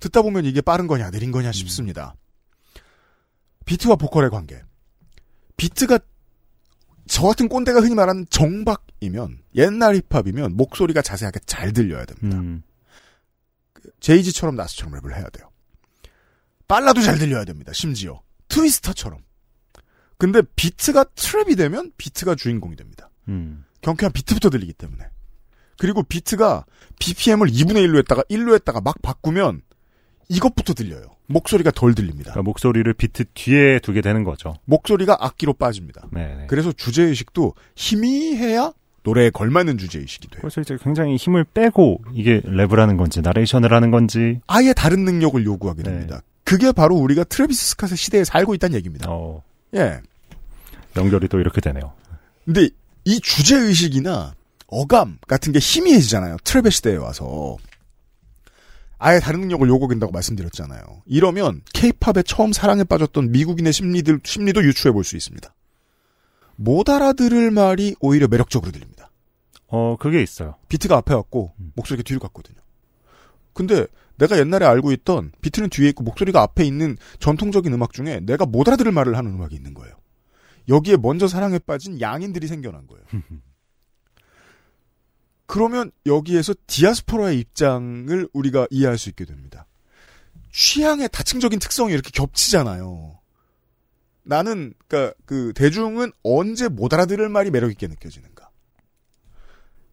[0.00, 2.14] 듣다 보면 이게 빠른 거냐 느린 거냐 싶습니다.
[3.66, 4.62] 비트와 보컬의 관계.
[5.56, 5.98] 비트가
[7.08, 12.38] 저 같은 꼰대가 흔히 말하는 정박이면 옛날 힙합이면 목소리가 자세하게 잘 들려야 됩니다.
[12.38, 12.62] 음,
[14.00, 15.50] 제이지처럼 나스처럼 랩을 해야 돼요.
[16.68, 17.72] 빨라도 잘 들려야 됩니다.
[17.72, 19.20] 심지어 트위스터처럼.
[20.18, 23.10] 근데 비트가 trap이 되면 비트가 주인공이 됩니다.
[23.28, 23.64] 음.
[23.82, 25.04] 경쾌한 비트부터 들리기 때문에.
[25.78, 26.64] 그리고 비트가
[26.98, 29.62] BPM을 2분의 1로 했다가 1로 했다가 막 바꾸면
[30.28, 31.16] 이것부터 들려요.
[31.26, 32.32] 목소리가 덜 들립니다.
[32.32, 34.54] 그러니까 목소리를 비트 뒤에 두게 되는 거죠.
[34.64, 36.08] 목소리가 악기로 빠집니다.
[36.12, 36.34] 네.
[36.34, 36.46] 네.
[36.48, 40.40] 그래서 주제의식도 희미해야 노래에 걸맞는 주제의식이 돼요.
[40.40, 45.44] 그래서 이제 굉장히 힘을 빼고 이게 랩을 하는 건지 나레이션을 하는 건지 아예 다른 능력을
[45.44, 45.90] 요구하게 네.
[45.90, 46.22] 됩니다.
[46.44, 49.10] 그게 바로 우리가 트래비스 스캇의 시대에 살고 있다는 얘기입니다.
[49.10, 49.42] 어,
[49.76, 50.00] 예.
[50.96, 51.92] 연결이 또 이렇게 되네요.
[52.44, 52.68] 근데
[53.04, 54.34] 이 주제 의식이나
[54.66, 56.36] 어감 같은 게 희미해지잖아요.
[56.38, 57.56] trap의 시대에 와서.
[58.98, 60.80] 아예 다른 능력을 요구한다고 말씀드렸잖아요.
[61.04, 65.54] 이러면 케이팝에 처음 사랑에 빠졌던 미국인의 심리들 심리도 유추해 볼 수 있습니다.
[66.56, 69.10] 못 알아들을 말이 오히려 매력적으로 들립니다.
[69.68, 70.54] 어, 그게 있어요.
[70.68, 71.72] 비트가 앞에 왔고 음.
[71.76, 72.56] 목소리가 뒤로 갔거든요.
[73.52, 73.86] 근데
[74.18, 78.66] 내가 옛날에 알고 있던 비트는 뒤에 있고 목소리가 앞에 있는 전통적인 음악 중에 내가 못
[78.68, 79.94] 알아들을 말을 하는 음악이 있는 거예요.
[80.68, 83.04] 여기에 먼저 사랑에 빠진 양인들이 생겨난 거예요.
[85.46, 89.66] 그러면 여기에서 디아스포라의 입장을 우리가 이해할 수 있게 됩니다.
[90.52, 93.20] 취향의 다층적인 특성이 이렇게 겹치잖아요.
[94.24, 98.50] 나는 그러니까 그 대중은 언제 못 알아들을 말이 매력 있게 느껴지는가?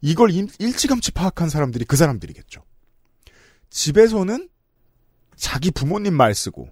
[0.02, 2.64] 이걸 일- 일찌감치 파악한 사람들이 그 사람들이겠죠.
[3.74, 4.50] 집에서는
[5.36, 6.70] 자기 부모님 말 쓰고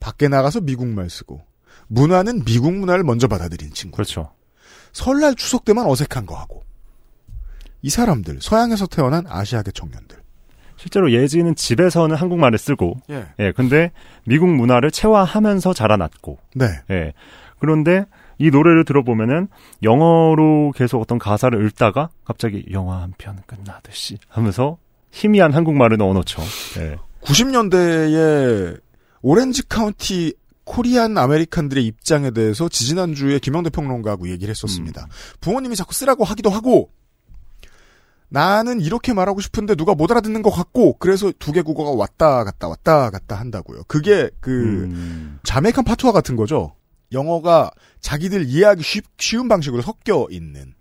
[0.00, 1.40] 밖에 나가서 미국 말 쓰고
[1.86, 3.96] 문화는 미국 문화를 먼저 받아들인 친구.
[3.96, 4.32] 그렇죠.
[4.92, 6.64] 설날 추석 때만 어색한 거 하고.
[7.82, 10.18] 이 사람들 서양에서 태어난 아시아계 청년들.
[10.76, 13.26] 실제로 예지는 집에서는 한국말을 쓰고, 예.
[13.38, 13.92] 예, 근데
[14.24, 16.66] 미국 문화를 체화하면서 자라났고, 네.
[16.90, 17.12] 예.
[17.58, 18.06] 그런데
[18.38, 19.48] 이 노래를 들어보면은
[19.82, 24.78] 영어로 계속 어떤 가사를 읽다가 갑자기 영화 한 편 끝나듯이 하면서
[25.10, 26.42] 희미한 한국말을 넣어놓죠.
[26.78, 26.96] 예.
[27.22, 28.80] 90년대에
[29.22, 35.06] 오렌지 카운티 Korean American들의 입장에 대해서 지지난주에 김영대 평론가하고 얘기를 했었습니다.
[35.40, 36.90] 부모님이 자꾸 쓰라고 하기도 하고
[38.28, 42.68] 나는 이렇게 말하고 싶은데 누가 못 알아듣는 것 같고 그래서 두 개 국어가 왔다 갔다
[42.68, 43.82] 왔다 갔다 한다고요.
[43.88, 44.50] 그게 그
[44.84, 46.76] 음, 자메이칸 파투와 같은 거죠.
[47.10, 50.74] 영어가 자기들 이해하기 쉽, 쉬운 방식으로 섞여 있는.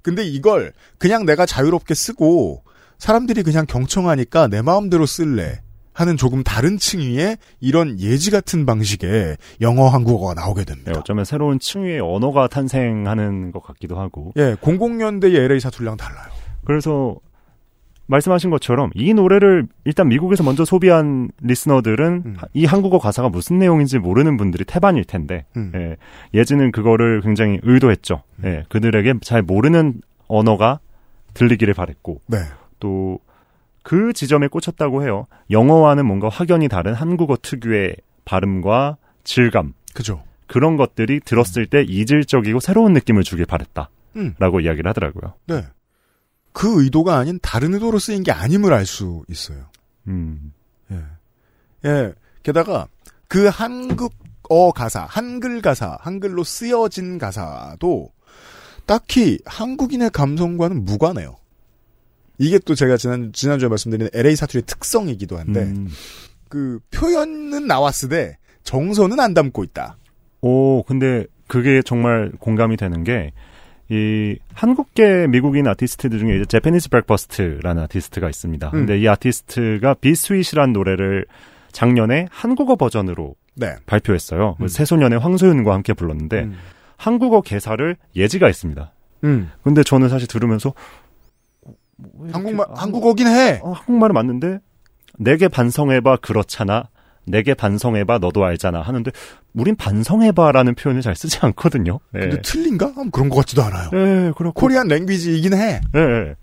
[0.00, 2.64] 근데 이걸 그냥 내가 자유롭게 쓰고
[2.98, 5.60] 사람들이 그냥 경청하니까 내 마음대로 쓸래
[5.96, 10.92] 하는 조금 다른 층위의 이런 예지 같은 방식의 영어 한국어가 나오게 예, 됩니다.
[10.94, 14.32] 어쩌면 새로운 층위의 언어가 탄생하는 것 같기도 하고.
[14.36, 16.26] 예, 00년대의 LA 사투리랑 달라요.
[16.64, 17.16] 그래서
[18.08, 22.36] 말씀하신 것처럼 이 노래를 일단 미국에서 먼저 소비한 리스너들은 음.
[22.52, 25.72] 이 한국어 가사가 무슨 내용인지 모르는 분들이 태반일 텐데 음.
[25.74, 25.96] 예,
[26.38, 28.22] 예지는 그거를 굉장히 의도했죠.
[28.44, 30.80] 예, 그들에게 잘 모르는 언어가
[31.34, 32.38] 들리기를 바랬고 네.
[32.80, 33.18] 또
[33.86, 35.28] 그 지점에 꽂혔다고 해요.
[35.48, 40.24] 영어와는 뭔가 확연히 다른 한국어 특유의 발음과 질감 그죠.
[40.48, 44.34] 그런 것들이 들었을 때 이질적이고 새로운 느낌을 주길 바랬다라고 음.
[44.40, 45.34] 이야기를 하더라고요.
[45.46, 45.64] 네.
[46.52, 49.66] 그 의도가 아닌 다른 의도로 쓰인 게 아님을 알 수 있어요.
[50.08, 50.52] 음.
[50.90, 51.00] 예.
[51.84, 52.12] 예.
[52.42, 52.88] 게다가
[53.28, 58.10] 그 한국어 가사, 한글 가사, 한글로 쓰여진 가사도
[58.84, 61.36] 딱히 한국인의 감성과는 무관해요.
[62.38, 65.88] 이게 또 제가 지난, 지난주에 말씀드린 LA 사투리의 특성이기도 한데, 음.
[66.48, 69.96] 그 표현은 나왔으되 정서는 안 담고 있다.
[70.42, 73.32] 오, 근데 그게 정말 공감이 되는 게,
[73.88, 78.68] 이 한국계 미국인 아티스트들 중에 이제 Japanese Breakfast라는 아티스트가 있습니다.
[78.68, 78.72] 음.
[78.72, 81.26] 근데 이 아티스트가 Be Sweet이라는 노래를
[81.70, 83.76] 작년에 한국어 버전으로 네.
[83.86, 84.56] 발표했어요.
[84.58, 84.68] 그 음.
[84.68, 86.56] 새소년의 황소윤과 함께 불렀는데 음.
[86.96, 88.92] 한국어 개사를 예지가 했습니다.
[89.24, 89.50] 음.
[89.62, 90.74] 근데 저는 사실 들으면서 어,
[91.96, 93.60] 뭐 한국말, 한국- 한국어긴 해.
[93.62, 94.58] 어, 한국말은 맞는데
[95.18, 96.84] 내게 반성해봐 그렇잖아.
[97.28, 99.10] 내게 반성해봐 너도 알잖아 하는데
[99.52, 101.98] 우린 반성해봐라는 표현을 잘 쓰지 않거든요.
[102.14, 102.20] 예.
[102.20, 102.86] 근데 틀린가?
[102.98, 103.90] 음, 그런 것 같지도 않아요.
[103.94, 104.52] 예, 그렇고.
[104.60, 105.80] 코리안 랭귀지이긴 해.
[105.96, 106.34] 예, 예.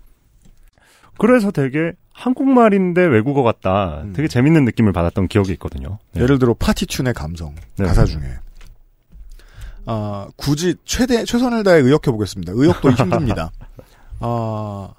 [1.16, 4.02] 그래서 되게 한국말인데 외국어 같다.
[4.02, 4.12] 음.
[4.12, 5.98] 되게 재밌는 느낌을 받았던 기억이 있거든요.
[6.16, 6.20] 예.
[6.22, 7.84] 예를 들어 파티튠의 감성 네.
[7.86, 8.20] 가사 중에
[9.86, 12.52] 아 굳이 최대 최선을 다해 의역해 보겠습니다.
[12.54, 13.50] 의역도 힘듭니다.
[14.20, 14.90] 아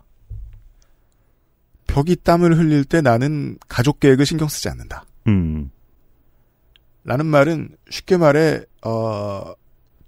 [1.96, 5.06] 벽이 땀을 흘릴 때 나는 가족 계획을 신경 쓰지 않는다.
[5.28, 5.72] 음.
[7.06, 9.54] 라는 말은 쉽게 말해 어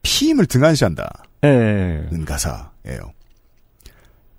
[0.02, 1.10] 피임을 등한시한다는
[1.46, 2.10] 예, 예.
[2.12, 2.26] 예.
[2.26, 3.14] 가사예요.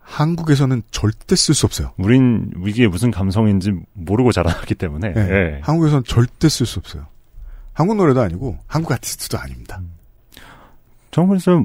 [0.00, 1.92] 한국에서는 절대 쓸 수 없어요.
[1.96, 5.14] 우린 이게 무슨 감성인지 모르고 자라났기 때문에.
[5.14, 5.20] 네.
[5.20, 5.60] 예.
[5.62, 7.06] 한국에서는 절대 쓸 수 없어요.
[7.72, 9.80] 한국 노래도 아니고 한국 아티스트도 아닙니다.
[11.12, 11.64] 저는 그래서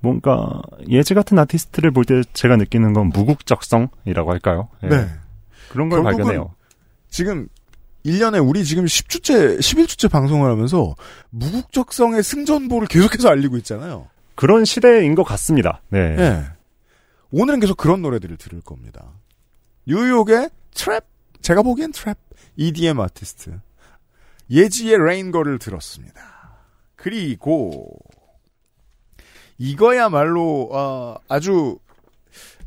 [0.00, 4.68] 뭔가 예지 같은 아티스트를 볼 때 제가 느끼는 건 무국적성이라고 할까요?
[4.82, 4.88] 예.
[4.88, 5.08] 네.
[5.72, 6.54] 그런 걸 발견해요.
[7.08, 7.48] 지금
[8.04, 10.94] 1년에 우리 지금 10주째, 11주째 방송을 하면서
[11.30, 14.08] 무국적성의 승전보를 계속해서 알리고 있잖아요.
[14.34, 15.80] 그런 시대인 것 같습니다.
[15.88, 15.98] 네.
[16.18, 16.44] 예.
[17.30, 19.12] 오늘은 계속 그런 노래들을 들을 겁니다.
[19.86, 21.04] 뉴욕의 trap,
[21.40, 22.16] 제가 보기엔 trap,
[22.56, 23.58] EDM 아티스트.
[24.50, 26.20] 예지의 Rain Girl을 들었습니다.
[26.96, 27.96] 그리고,
[29.58, 31.78] 이거야말로, 어, 아주,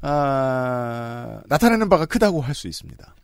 [0.08, 3.16] 아, 나타내는 바가 크다고 할 수 있습니다.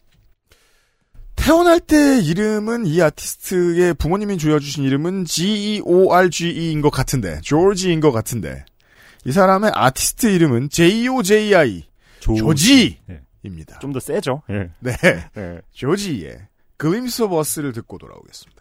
[1.35, 8.65] 태어날 때 이름은 이 아티스트의 부모님이 지어주신 이름은 G-E-O-R-G-E인 것 같은데, 조지인 것 같은데,
[9.25, 11.83] 이 사람의 아티스트 이름은 J-O-J-I,
[12.19, 12.99] 조지!
[13.09, 13.21] 예.
[13.43, 13.79] 입니다.
[13.79, 14.43] 좀 더 세죠.
[14.51, 14.69] 예.
[14.79, 14.93] 네.
[15.37, 15.61] 예.
[15.71, 16.37] 조지의
[16.77, 18.60] Glimpse of Us를 듣고 돌아오겠습니다.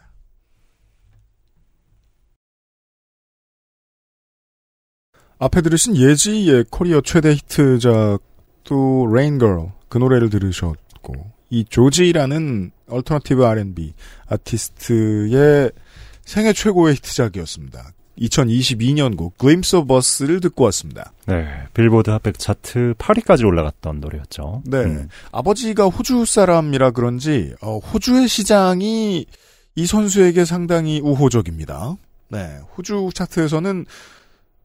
[5.41, 13.93] 앞에 들으신 예지의 커리어 최대 히트작도 Rain Girl 그 노래를 들으셨고 이 조지라는 alternative R&B
[14.27, 15.71] 아티스트의
[16.23, 17.91] 생애 최고의 히트작이었습니다.
[18.19, 21.11] 2022년곡 Glimpse of Us를 듣고 왔습니다.
[21.25, 21.47] 네.
[21.73, 24.61] 빌보드 핫백 차트 8위까지 올라갔던 노래였죠.
[24.67, 24.77] 네.
[24.77, 25.09] 음.
[25.31, 29.25] 아버지가 호주 사람이라 그런지 어, 호주의 시장이
[29.73, 31.95] 이 선수에게 상당히 우호적입니다.
[32.29, 32.59] 네.
[32.77, 33.87] 호주 차트에서는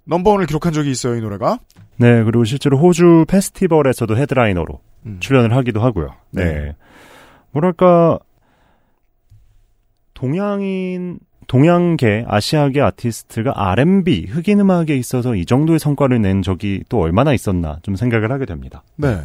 [0.07, 1.59] 넘버원을 기록한 적이 있어요, 이 노래가.
[1.97, 5.17] 네, 그리고 실제로 호주 페스티벌에서도 헤드라이너로 음.
[5.21, 6.15] 출연을 하기도 하고요.
[6.31, 6.45] 네.
[6.45, 6.77] 네.
[7.53, 8.19] 뭐랄까,
[10.15, 17.33] 동양인, 동양계, 아시아계 아티스트가 R&B, 흑인 음악에 있어서 이 정도의 성과를 낸 적이 또 얼마나
[17.33, 18.83] 있었나 좀 생각을 하게 됩니다.
[18.97, 19.21] 네.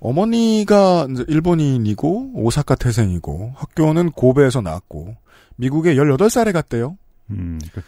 [0.00, 5.14] 어머니가 이제 일본인이고 오사카 태생이고 학교는 고베에서 나왔고
[5.56, 6.98] 미국에 18살에 갔대요.
[7.30, 7.82] 음, 그-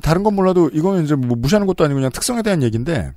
[0.00, 3.12] 다른 건 몰라도 이거는 이제 뭐 무시하는 것도 아니고 그냥 특성에 대한 얘기인데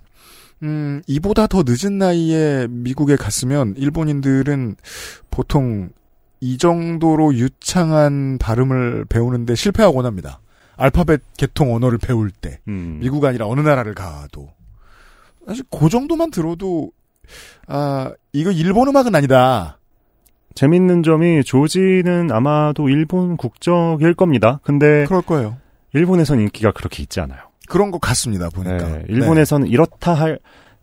[0.63, 4.75] 음, 이보다 더 늦은 나이에 미국에 갔으면 일본인들은
[5.29, 5.89] 보통
[6.39, 10.39] 이 정도로 유창한 발음을 배우는데 실패하곤 합니다.
[10.75, 12.59] 알파벳 계통 언어를 배울 때.
[12.67, 14.49] 음, 미국 아니라 어느 나라를 가도.
[15.47, 16.91] 사실 그 정도만 들어도
[17.67, 19.79] 아, 이거 일본 음악은 아니다.
[20.53, 24.59] 재밌는 점이 조지는 아마도 일본 국적일 겁니다.
[24.63, 25.57] 근데 그럴 거예요.
[25.93, 27.39] 일본에선 인기가 그렇게 있지 않아요.
[27.67, 28.78] 그런 것 같습니다, 보니까.
[28.78, 30.13] 네, 일본에서는 이렇다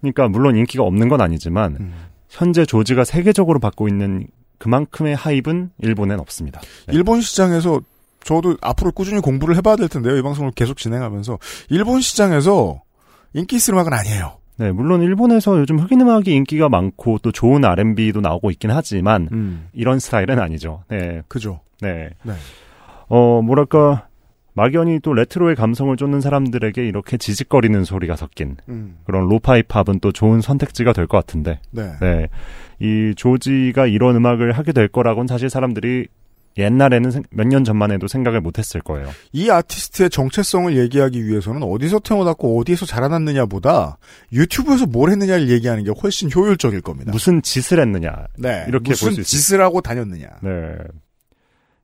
[0.03, 1.79] 하니까 물론 인기가 없는 건 아니지만 네.
[1.81, 1.95] 음.
[2.29, 4.27] 현재 조지가 세계적으로 받고 있는
[4.59, 6.61] 그만큼의 하입은 일본엔 없습니다.
[6.87, 6.95] 네.
[6.95, 7.81] 일본 시장에서
[8.25, 10.17] 저도 앞으로 꾸준히 공부를 해봐야 될 텐데요.
[10.17, 11.38] 이 방송을 계속 진행하면서
[11.69, 12.83] 일본 시장에서
[13.35, 14.38] 인기 있을 음악은 아니에요.
[14.57, 19.69] 네, 물론 일본에서 요즘 흑인 음악이 인기가 많고 또 좋은 R&B도 나오고 있긴 하지만 음,
[19.73, 20.85] 이런 스타일은 아니죠.
[20.88, 21.61] 네, 그죠.
[21.81, 22.11] 네.
[22.23, 22.33] 네.
[23.09, 24.07] 어, 뭐랄까
[24.55, 30.12] 막연히 또 레트로의 감성을 쫓는 사람들에게 이렇게 지직거리는 소리가 섞인 음, 그런 로파이 팝은 또
[30.12, 31.61] 좋은 선택지가 될 것 같은데.
[31.73, 31.93] 네.
[32.01, 32.29] 네.
[32.81, 36.07] 이 조지가 이런 음악을 하게 될 거라고는 사실 사람들이
[36.57, 39.09] 옛날에는 몇 년 전만 해도 생각을 못 했을 거예요.
[39.33, 43.99] 이 아티스트의 정체성을 얘기하기 위해서는 어디서 태어났고 어디에서 자라났느냐보다
[44.33, 47.11] 유튜브에서 뭘 했느냐를 얘기하는 게 훨씬 효율적일 겁니다.
[47.11, 48.29] 무슨 짓을 했느냐.
[48.38, 48.64] 네.
[48.69, 49.21] 이렇게 무슨.
[49.25, 50.29] 짓을 하고 다녔느냐.
[50.43, 50.51] 네.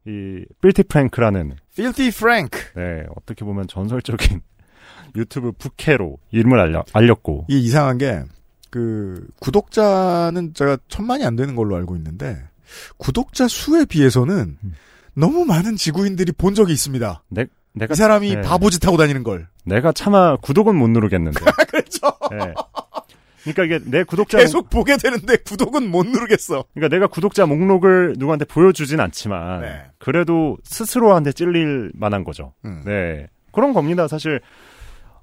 [0.06, 2.60] 이 빌티 프랭크라는 Filthy Frank.
[2.74, 4.40] 네, 어떻게 보면 전설적인
[5.16, 8.22] 유튜브 부캐로 이름을 알려, 알렸고 이게 이상한 게,
[8.70, 12.42] 그, 구독자는 제가 천만이 안 되는 걸로 알고 있는데,
[12.96, 14.74] 구독자 수에 비해서는 음.
[15.14, 17.24] 너무 많은 지구인들이 본 적이 있습니다.
[17.28, 18.40] 내, 내가 이 사람이 네.
[18.42, 19.48] 바보짓 하고 다니는 걸.
[19.64, 21.40] 내가 차마 구독은 못 누르겠는데.
[21.68, 22.12] 그렇죠.
[22.30, 22.54] 네.
[23.44, 26.64] 그러니까 이게 내 구독자 계속 보게 되는데 구독은 못 누르겠어.
[26.74, 29.82] 그러니까 내가 구독자 목록을 누구한테 보여주진 않지만 네.
[29.98, 32.52] 그래도 스스로한테 찔릴 만한 거죠.
[32.64, 32.82] 음.
[32.84, 34.08] 네 그런 겁니다.
[34.08, 34.40] 사실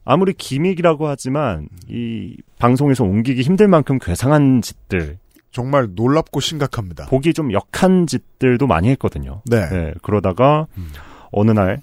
[0.04, 5.18] 아무리 기믹이라고 하지만 이 방송에서 옮기기 힘들 만큼 괴상한 짓들
[5.52, 7.06] 정말 놀랍고 심각합니다.
[7.08, 9.42] 보기 좀 역한 짓들도 많이 했거든요.
[9.46, 9.70] 네.
[9.70, 10.90] 네 그러다가 음.
[11.32, 11.82] 어느 날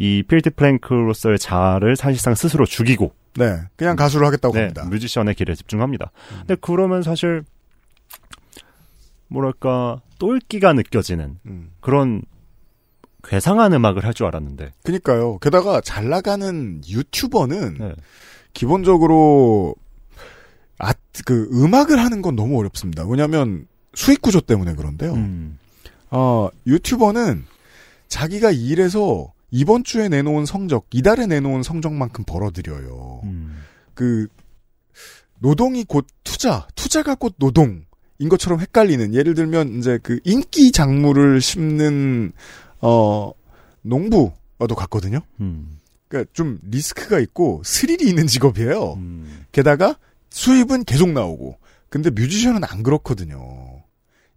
[0.00, 3.60] 이 Filthy Frank로서의 자아를 사실상 스스로 죽이고 네.
[3.76, 4.84] 그냥 가수를 하겠다고 네, 합니다.
[4.86, 6.10] 뮤지션의 길에 집중합니다.
[6.32, 6.36] 음.
[6.40, 7.44] 근데 그러면 사실
[9.28, 11.70] 뭐랄까 똘끼가 느껴지는 음.
[11.80, 12.22] 그런
[13.22, 14.72] 괴상한 음악을 할 줄 알았는데.
[14.82, 15.38] 그니까요.
[15.38, 17.94] 게다가 잘 나가는 유튜버는 네.
[18.54, 19.74] 기본적으로
[20.78, 20.92] 아,
[21.26, 23.04] 그 음악을 하는 건 너무 어렵습니다.
[23.06, 25.12] 왜냐하면 수익 구조 때문에 그런데요.
[25.12, 25.58] 음.
[26.10, 27.44] 어, 유튜버는
[28.08, 33.20] 자기가 일해서 이번 주에 내놓은 성적, 이달에 내놓은 성적만큼 벌어들여요.
[33.24, 33.62] 음.
[33.94, 34.28] 그
[35.38, 37.84] 노동이 곧 투자, 투자가 곧 노동인
[38.28, 42.32] 것처럼 헷갈리는 예를 들면 이제 그 인기 작물을 심는
[42.80, 43.32] 어
[43.82, 45.20] 농부와도 같거든요.
[45.40, 45.78] 음.
[46.08, 48.94] 그러니까 좀 리스크가 있고 스릴이 있는 직업이에요.
[48.94, 49.44] 음.
[49.52, 49.96] 게다가
[50.30, 51.58] 수입은 계속 나오고.
[51.88, 53.69] 근데 뮤지션은 안 그렇거든요.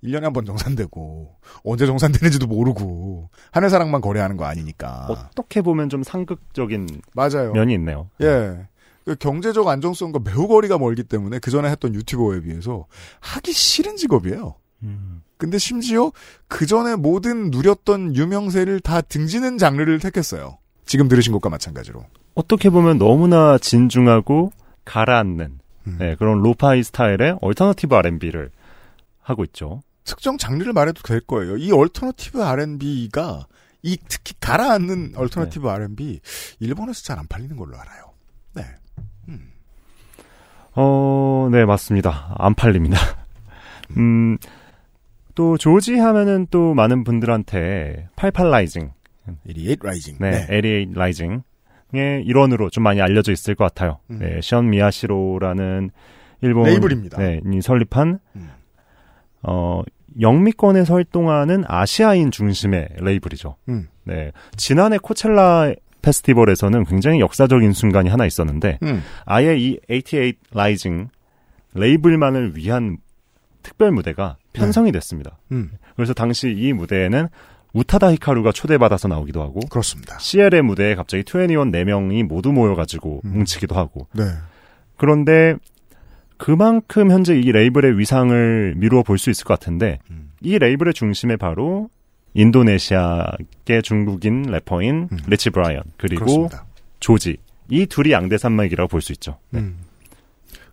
[0.03, 5.07] 1년에 한 번 정산되고 언제 정산되는지도 모르고 하늘 사랑만 거래하는 거 아니니까.
[5.09, 7.53] 어떻게 보면 좀 상극적인 맞아요.
[7.53, 8.09] 면이 있네요.
[8.21, 8.67] 예.
[9.05, 12.85] 그 경제적 안정성과 매우 거리가 멀기 때문에 그 전에 했던 유튜버에 비해서
[13.19, 14.55] 하기 싫은 직업이에요.
[14.83, 15.21] 음.
[15.37, 16.11] 근데 심지어
[16.47, 20.57] 그 전에 모든 누렸던 유명세를 다 등지는 장르를 택했어요.
[20.85, 22.05] 지금 들으신 것과 마찬가지로.
[22.35, 24.51] 어떻게 보면 너무나 진중하고
[24.85, 25.95] 가라앉는 음.
[25.99, 28.51] 네, 그런 lo-fi 스타일의 alternative R&B를
[29.21, 29.81] 하고 있죠.
[30.03, 31.57] 특정 장르를 말해도 될 거예요.
[31.57, 33.47] 이 alternative R&B가
[33.83, 36.19] 이 특히 가라앉는 alternative R&B
[36.59, 38.13] 일본에서 잘 안 팔리는 걸로 알아요.
[38.53, 38.63] 네.
[40.75, 42.35] 어, 네, 맞습니다.
[42.37, 42.97] 안 팔립니다.
[43.97, 44.37] 음,
[45.35, 48.91] 또 조지 하면은 또 많은 분들한테 88 Rising,
[49.45, 50.17] 88 Rising.
[50.19, 53.99] 네, 88 Rising의 일원으로 좀 많이 알려져 있을 것 같아요.
[54.09, 54.19] 음.
[54.19, 55.91] 네, 션 미야시로라는
[56.41, 57.17] 일본 레이블입니다.
[57.17, 58.49] 네, 이 설립한 음.
[59.43, 59.81] 어
[60.19, 63.55] 영미권에서 활동하는 아시아인 중심의 레이블이죠.
[63.69, 63.87] 음.
[64.03, 69.01] 네, 지난해 코첼라 페스티벌에서는 굉장히 역사적인 순간이 하나 있었는데 음.
[69.25, 71.09] 아예 이 88 Rising
[71.73, 72.97] 레이블만을 위한
[73.63, 75.39] 특별 무대가 편성이 됐습니다.
[75.51, 75.71] 음.
[75.95, 77.29] 그래서 당시 이 무대에는
[77.73, 80.19] 우타다 히카루가 초대받아서 나오기도 하고 그렇습니다.
[80.19, 83.33] CL의 무대에 갑자기 2NE1 4명이 모두 모여가지고 음.
[83.33, 84.25] 뭉치기도 하고 네.
[84.97, 85.55] 그런데
[86.43, 90.33] 그만큼 현재 이 레이블의 위상을 미루어 볼 수 있을 것 같은데 음.
[90.41, 91.89] 이 레이블의 중심에 바로
[92.33, 95.17] 인도네시아계 중국인 래퍼인 음.
[95.27, 96.65] 리치 브라이언 그리고 그렇습니다.
[96.99, 97.37] 조지
[97.69, 99.37] 이 둘이 양대 산맥이라고 볼 수 있죠.
[99.51, 99.61] 네.
[99.61, 99.77] 음.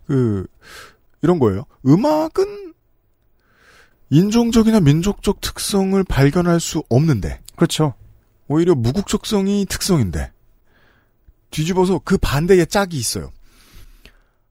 [0.09, 0.45] 그
[1.23, 1.66] 이런 거예요.
[1.87, 2.73] 음악은
[4.11, 7.95] 인종적이나 민족적 특성을 발견할 수 없는데 그렇죠.
[8.49, 10.33] 오히려 무국적성이 특성인데
[11.53, 13.31] 뒤집어서 그 반대의 짝이 있어요.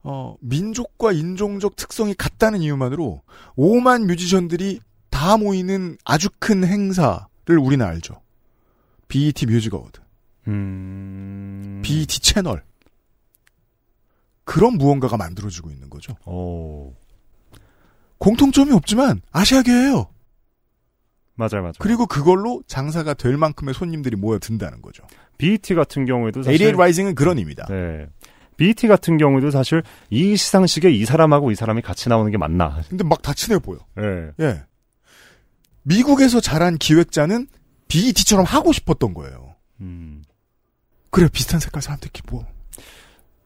[0.03, 3.21] 어, 민족과 인종적 특성이 같다는 이유만으로
[3.57, 4.79] 오만 뮤지션들이
[5.09, 8.21] 다 모이는 아주 큰 행사를 우리는 알죠.
[9.07, 9.99] BET 뮤직 어워드,
[10.47, 11.81] 음...
[11.83, 12.63] BET 채널.
[14.43, 16.15] 그런 무언가가 만들어지고 있는 거죠.
[16.25, 16.93] 오
[18.17, 20.07] 공통점이 없지만 아시아계예요.
[21.35, 21.73] 맞아요, 맞아요.
[21.79, 25.03] 그리고 그걸로 장사가 될 만큼의 손님들이 모여든다는 거죠.
[25.37, 27.67] BET 같은 경우에도 사실 88 라이징은 그런 의미다.
[27.67, 28.07] 네.
[28.59, 32.81] BET 같은 경우도 사실 이 시상식에 이 사람하고 이 사람이 같이 나오는 게 맞나?
[32.89, 33.79] 근데 막 다 친해 보여.
[33.95, 34.31] 네.
[34.41, 34.63] 예.
[35.83, 37.47] 미국에서 자란 기획자는
[37.87, 39.55] BET처럼 하고 싶었던 거예요.
[39.79, 40.23] 음.
[41.09, 42.45] 그래 비슷한 색깔 사람들끼리 뭐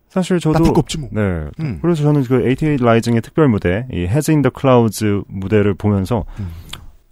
[0.09, 1.09] 사실 저도 나쁠 거 없지 뭐.
[1.11, 1.22] 네.
[1.59, 1.80] 음.
[1.82, 6.51] 그래서 저는 그 88 라이징의 특별 무대, 이 Heads in the Clouds 무대를 보면서 음.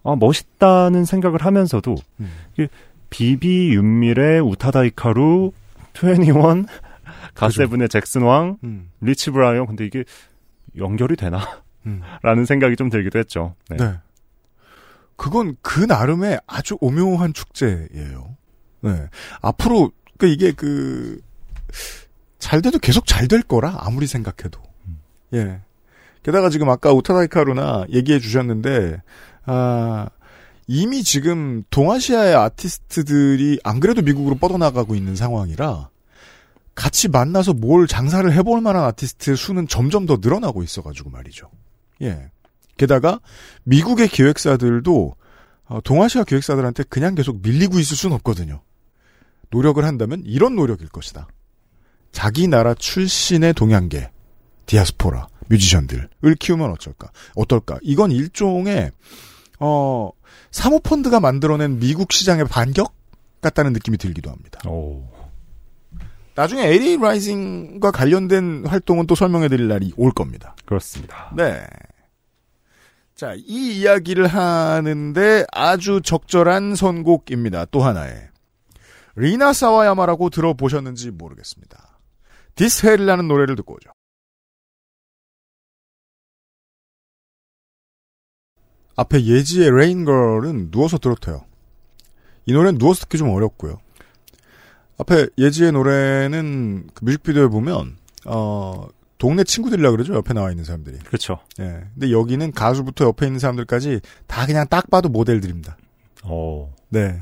[0.03, 2.31] 아, 멋있다는 생각을 하면서도 음.
[3.11, 5.51] 비비 윤밀의 우타다 이카루
[5.95, 6.65] 21
[7.33, 8.91] 가세븐의 잭슨 왕 음.
[9.01, 10.03] 리치 브라이언 근데 이게
[10.77, 11.61] 연결이 되나?
[11.85, 12.01] 음.
[12.23, 13.55] 라는 생각이 좀 들기도 했죠.
[13.69, 13.77] 네.
[13.77, 13.93] 네.
[15.15, 18.37] 그건 그 나름의 아주 오묘한 축제예요.
[18.81, 19.07] 네.
[19.41, 21.19] 앞으로 그 이게 그
[22.41, 24.59] 잘 돼도 계속 잘 될 거라 아무리 생각해도.
[25.33, 25.61] 예.
[26.23, 29.01] 게다가 지금 아까 우타다이카루나 얘기해 주셨는데
[29.45, 30.09] 아
[30.67, 35.89] 이미 지금 동아시아의 아티스트들이 안 그래도 미국으로 뻗어나가고 있는 상황이라
[36.81, 41.47] 같이 만나서 뭘 장사를 해볼 만한 아티스트의 수는 점점 더 늘어나고 있어가지고 말이죠.
[42.01, 42.31] 예.
[42.75, 43.19] 게다가
[43.65, 45.15] 미국의 기획사들도
[45.65, 48.63] 어, 동아시아 기획사들한테 그냥 계속 밀리고 있을 수는 없거든요.
[49.51, 51.27] 노력을 한다면 이런 노력일 것이다.
[52.11, 54.09] 자기 나라 출신의 동양계,
[54.65, 56.09] 디아스포라, 뮤지션들을
[56.39, 57.11] 키우면 어쩔까?
[57.35, 57.77] 어떨까?
[57.83, 58.89] 이건 일종의
[59.59, 60.09] 어
[60.49, 62.95] 사모펀드가 만들어낸 미국 시장의 반격
[63.39, 64.67] 같다는 느낌이 들기도 합니다.
[64.67, 65.20] 오.
[66.41, 70.55] 나중에 LA 라이징과 관련된 활동은 또 설명해 드릴 날이 올 겁니다.
[70.65, 71.31] 그렇습니다.
[71.37, 71.63] 네.
[73.13, 77.65] 자, 이 이야기를 하는데 아주 적절한 선곡입니다.
[77.65, 78.29] 또 하나의.
[79.15, 81.99] 리나 사와야마라고 들어보셨는지 모르겠습니다.
[82.55, 83.91] This Hell이라는 노래를 듣고 오죠.
[88.95, 91.45] 앞에 예지의 Raingurl은 누워서 돼요.
[92.47, 93.77] 이 노래는 누워서 듣기 좀 어렵고요.
[95.01, 98.87] 앞에 예지의 노래는 그 뮤직비디오에 보면 어
[99.17, 100.15] 동네 친구들이라 그러죠.
[100.15, 100.97] 옆에 나와 있는 사람들이.
[100.99, 101.39] 그렇죠.
[101.59, 101.83] 예.
[101.93, 105.77] 근데 여기는 가수부터 옆에 있는 사람들까지 다 그냥 딱 봐도 모델들입니다.
[106.25, 106.69] 오.
[106.89, 107.21] 네.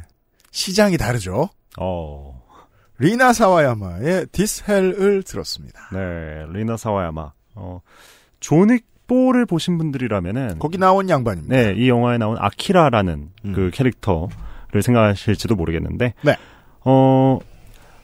[0.52, 1.50] 시장이 다르죠.
[1.80, 2.42] 어.
[3.00, 5.90] 리나 사와야마의 디스헬을 들었습니다.
[5.94, 7.32] 네, 리나 사와야마.
[7.56, 7.82] 어,
[8.42, 11.56] 조닉 4를 보신 분들이라면은 거기 나온 양반입니다.
[11.56, 13.54] 네, 이 영화에 나온 아키라라는 음.
[13.54, 16.36] 그 캐릭터를 생각하실지도 모르겠는데 네.
[16.82, 17.40] 어,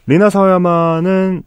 [0.08, 1.44] 리나 사와야마는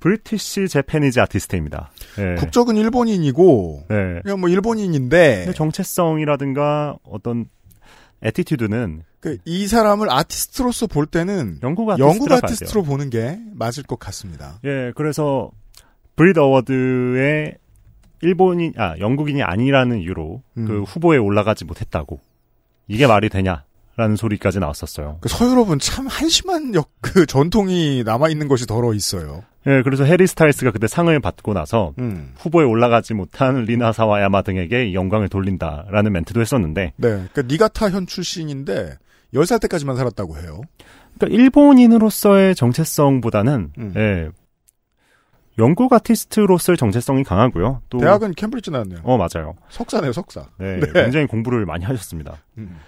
[0.00, 1.90] British Japanese 아티스트입니다.
[2.16, 2.34] 네.
[2.36, 4.20] 국적은 일본인이고 네.
[4.22, 7.46] 그냥 뭐 일본인인데 정체성이라든가 어떤
[8.22, 12.32] attitude는 그 이 사람을 아티스트로서 볼 때는 영국 영국.
[12.32, 14.58] 아티스트로 보는 게 맞을 것 같습니다.
[14.64, 15.50] 예, 그래서
[16.16, 17.56] Brit Award에
[18.22, 20.66] 일본인 아 영국인이 아니라는 이유로 음.
[20.66, 22.20] 그 후보에 올라가지 못했다고
[22.88, 23.64] 이게 말이 되냐
[23.96, 25.18] 라는 소리까지 나왔었어요.
[25.20, 29.42] 그 서유럽은 참 한심한 역, 그 전통이 남아있는 것이 덜어 있어요.
[29.66, 32.32] 예, 그래서 해리 스타일스가 그때 상을 받고 나서 음.
[32.38, 37.24] 후보에 올라가지 못한 리나 사와 야마 등에게 이 영광을 돌린다라는 멘트도 했었는데, 네.
[37.34, 38.96] 그 니가타 현 출신인데
[39.34, 40.62] 10살 때까지만 살았다고 해요.
[41.18, 43.92] 그러니까 일본인으로서의 정체성보다는 음.
[43.96, 44.30] 예,
[45.58, 47.82] 영국 아티스트로서의 정체성이 강하고요.
[47.90, 49.00] 또 대학은 캠브리지 나왔네요.
[49.04, 49.54] 어 맞아요.
[49.68, 50.46] 석사네요, 석사.
[50.58, 50.92] 네, 네.
[50.92, 52.38] 굉장히 공부를 많이 하셨습니다.
[52.56, 52.78] 음.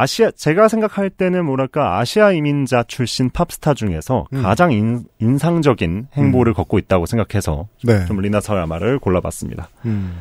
[0.00, 4.42] 아시아 제가 생각할 때는 뭐랄까 아시아 이민자 출신 팝스타 중에서 음.
[4.42, 8.04] 가장 인, 인상적인 행보를 걷고 있다고 생각해서 네.
[8.06, 9.68] 좀 리나 사야마를 골라봤습니다.
[9.86, 10.14] 음.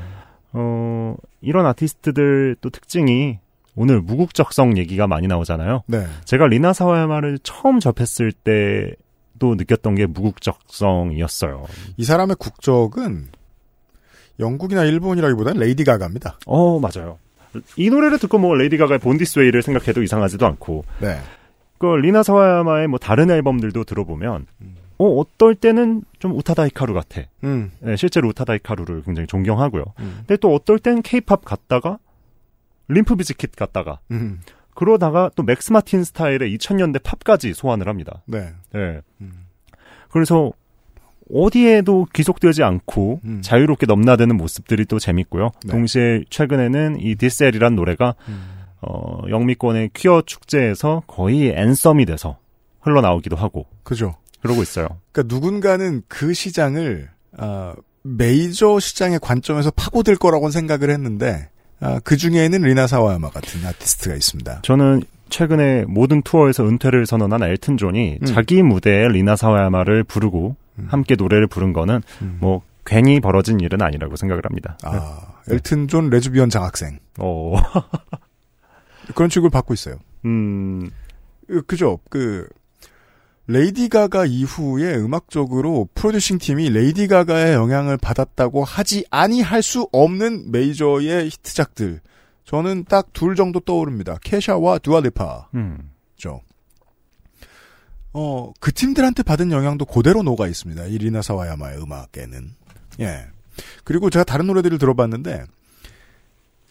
[0.54, 3.40] 어 이런 아티스트들 또 특징이
[3.76, 5.84] 오늘 무국적성 얘기가 많이 나오잖아요.
[5.88, 6.06] 네.
[6.24, 11.66] 제가 리나 사와야마를 처음 접했을 때도 느꼈던 게 무국적성이었어요.
[11.98, 13.28] 이 사람의 국적은
[14.40, 16.40] 영국이나 일본이라기보다는 레이디 가가입니다.
[16.46, 17.20] 어 맞아요.
[17.76, 21.18] 이 노래를 듣고 뭐 레이디 가가의 Born This Way를 생각해도 이상하지도 않고 네.
[21.78, 24.46] 그 리나 사와야마의 뭐 다른 앨범들도 들어보면
[24.98, 27.22] 어 어떨 때는 좀 우타다 히카루 같아.
[27.44, 27.72] 음.
[27.80, 29.84] 네, 실제로 우타다 히카루를 굉장히 존경하고요.
[30.00, 30.16] 음.
[30.20, 32.00] 근데 또 어떨 땐 케이팝 같다가
[32.88, 34.40] Limp Bizkit 같다가 음.
[34.74, 38.22] 그러다가 또 맥스 마틴 스타일의 2000년대 팝까지 소환을 합니다.
[38.26, 38.54] 네.
[38.72, 39.02] 네.
[39.22, 39.46] 음.
[40.10, 40.54] 그래서
[41.32, 43.42] 어디에도 귀속되지 않고 음.
[43.42, 45.52] 자유롭게 넘나드는 모습들이 또 재밌고요.
[45.66, 45.72] 네.
[45.72, 48.56] 동시에 최근에는 이 This Hell이란 노래가 음.
[48.82, 52.38] 어, 영미권의 퀴어 축제에서 거의 anthem이 돼서
[52.82, 54.16] 흘러나오기도 하고 그죠.
[54.42, 54.88] 그러고 있어요.
[55.12, 57.74] 그러니까 누군가는 그 시장을 아,
[58.04, 61.50] 메이저 시장의 관점에서 파고들 거라고는 생각을 했는데
[61.80, 64.60] 아, 그 중에는 리나 사와야마 같은 아티스트가 있습니다.
[64.62, 68.26] 저는 최근에 모든 투어에서 은퇴를 선언한 엘튼 존이 음.
[68.26, 70.65] 자기 무대에 리나 사와야마를 부르고 음.
[70.88, 72.38] 함께 노래를 부른 거는 음.
[72.42, 74.78] 뭐 괜히 벌어진 일은 아니라고 생각을 합니다.
[74.84, 77.56] 아, 엘튼 존 레즈비언 장학생 어,
[79.16, 79.98] 그런 취급을 받고 있어요.
[80.26, 80.90] 음,
[81.48, 82.00] 그- 그죠.
[82.10, 82.48] 그
[83.48, 91.26] 레이디 가가 이후에 음악적으로 프로듀싱 팀이 레이디 가가의 영향을 받았다고 하지 아니할 수 없는 메이저의
[91.30, 92.02] 히트작들.
[92.46, 94.18] 저는 딱 둘 정도 떠오릅니다.
[94.24, 96.42] 케샤와 두아 리파죠.
[98.16, 100.86] 음, 어, 그 팀들한테 받은 영향도 그대로 녹아 있습니다.
[100.86, 102.56] 이 리나 사와야마의 음악에는.
[103.02, 103.26] 예.
[103.84, 105.44] 그리고 제가 다른 노래들을 들어봤는데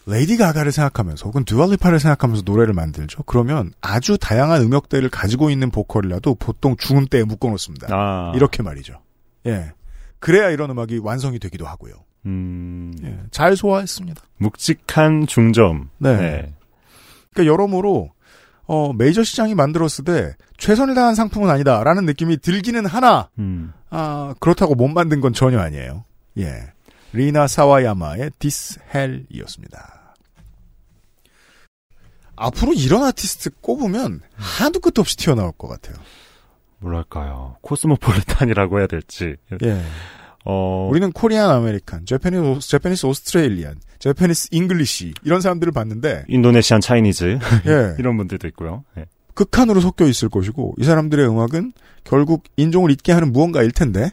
[0.07, 3.23] 레이디 가가를 생각하면서 혹은 듀얼리파를 생각하면서 노래를 만들죠.
[3.25, 7.89] 그러면 아주 다양한 음역대를 가지고 있는 보컬이라도 보통 중음대에 묶어놓습니다.
[7.91, 9.01] 아, 이렇게 말이죠.
[9.47, 9.73] 예.
[10.19, 11.95] 그래야 이런 음악이 완성이 되기도 하고요.
[12.27, 13.19] 음, 예.
[13.31, 14.23] 잘 소화했습니다.
[14.39, 15.91] 묵직한 중점.
[15.99, 16.53] 네.
[17.33, 18.11] 그러니까 여러모로
[18.67, 24.75] 어, 메이저 시장이 만들었을 때 최선을 다한 상품은 아니다라는 느낌이 들기는 하나 음, 아, 그렇다고
[24.75, 26.05] 못 만든 건 전혀 아니에요.
[26.39, 26.73] 예.
[27.13, 30.15] 리나 사와야마의 This Hell이었습니다.
[32.37, 35.97] 앞으로 이런 아티스트 꼽으면 한두 끝도 없이 튀어나올 것 같아요.
[36.81, 37.57] 뭐랄까요.
[37.61, 39.37] 코스모폴리탄이라고 해야 될지.
[39.63, 39.83] 예.
[40.45, 47.39] 어, 우리는 Korean American, Japanese, Japanese Australian, Japanese English 이런 사람들을 봤는데 Indonesian Chinese.
[47.67, 47.95] 예.
[47.99, 48.85] 이런 분들도 있고요.
[48.99, 49.07] 예.
[49.35, 51.73] 극한으로 섞여 있을 것이고 이 사람들의 음악은
[52.05, 54.11] 결국 인종을 잊게 하는 무언가일 텐데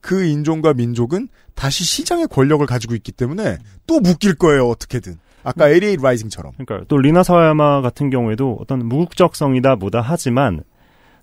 [0.00, 5.96] 그 인종과 민족은 다시 시장의 권력을 가지고 있기 때문에 또 묶일 거예요 어떻게든 아까 LA
[6.00, 10.62] 라이징처럼 그러니까 또 리나 사와야마 같은 경우에도 어떤 무국적성이다 뭐다 하지만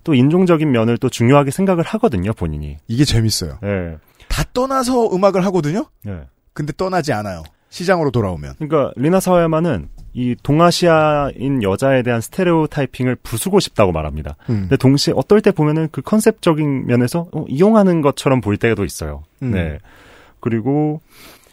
[0.04, 2.76] 또 인종적인 면을 또 중요하게 생각을 하거든요, 본인이.
[2.86, 3.96] 이게 재밌어요 예.
[4.36, 6.26] 다 떠나서 음악을 하거든요 예.
[6.52, 13.60] 근데 떠나지 않아요 시장으로 돌아오면 그러니까 리나 사와야마는 이 동아시아인 여자에 대한 스테레오 타이핑을 부수고
[13.60, 14.36] 싶다고 말합니다.
[14.48, 14.60] 음.
[14.62, 19.24] 근데 동시에 어떨 때 보면은 그 컨셉적인 면에서 어, 이용하는 것처럼 보일 때도 있어요.
[19.42, 19.50] 음.
[19.50, 19.78] 네.
[20.40, 21.02] 그리고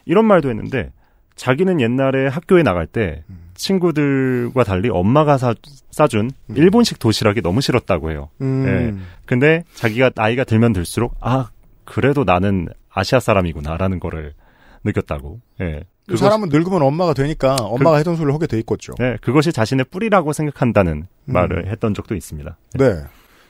[0.05, 0.93] 이런 말도 했는데
[1.35, 3.51] 자기는 옛날에 학교에 나갈 때 음.
[3.55, 5.55] 친구들과 달리 엄마가 사,
[5.91, 6.55] 싸준 음.
[6.55, 8.29] 일본식 도시락이 너무 싫었다고 해요.
[8.39, 9.05] 음.
[9.25, 11.49] 근데 자기가 나이가 들면 들수록 아
[11.85, 14.33] 그래도 나는 아시아 사람이구나라는 거를
[14.83, 15.39] 느꼈다고.
[15.61, 15.83] 예.
[16.07, 20.33] 그 사람은 늙으면 엄마가 되니까 엄마가 했던 소리를 하게 돼 있겠죠 네, 그것이 자신의 뿌리라고
[20.33, 21.33] 생각한다는 음.
[21.33, 22.57] 말을 했던 적도 있습니다.
[22.77, 23.03] 네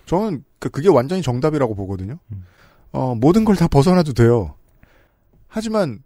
[0.05, 2.45] 저는 그- 그게 완전히 정답이라고 보거든요 음.
[2.91, 4.53] 어, 모든 걸 다 벗어나도 돼요
[5.47, 6.03] 하지만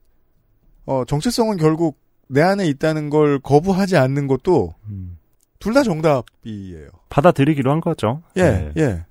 [0.86, 1.99] 어, 정체성은 결국
[2.30, 5.17] 내 안에 있다는 걸 거부하지 않는 것도 음.
[5.59, 6.88] 둘다 정답이에요.
[7.09, 8.21] 받아들이기로 한 거죠.
[8.38, 8.71] 예, 네.
[8.78, 9.05] 예.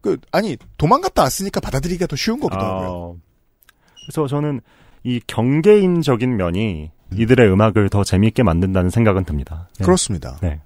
[0.00, 3.16] 그, 아니, 도망갔다 왔으니까 받아들이기가 더 쉬운 거기도 하고요.
[3.16, 3.72] 아,
[4.06, 4.60] 그래서 저는
[5.04, 7.20] 이 경계인적인 면이 음.
[7.20, 9.68] 이들의 음악을 더 재미있게 만든다는 생각은 듭니다.
[9.78, 9.84] 네.
[9.84, 10.38] 그렇습니다.
[10.42, 10.60] 네.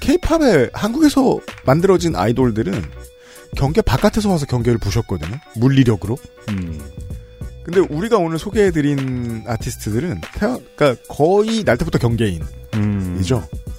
[0.00, 2.72] 케이팝에 한국에서 만들어진 아이돌들은
[3.56, 5.36] 경계 바깥에서 와서 경계를 부셨거든요.
[5.56, 6.16] 물리력으로.
[6.50, 6.80] 음,
[7.64, 12.46] 근데 우리가 오늘 소개해드린 아티스트들은 태어, 그러니까 거의 날 때부터 경계인이죠.
[12.74, 13.22] 음,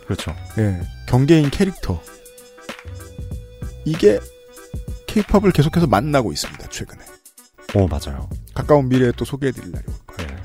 [0.05, 0.35] 그렇죠.
[0.59, 1.99] 예, 경계인 캐릭터.
[3.85, 4.19] 이게
[5.07, 6.67] 케이팝을 계속해서 만나고 있습니다.
[6.69, 7.03] 최근에.
[7.75, 8.29] 오, 맞아요.
[8.53, 10.31] 가까운 미래에 또 소개해드릴 날이 올 거예요.
[10.31, 10.41] 네.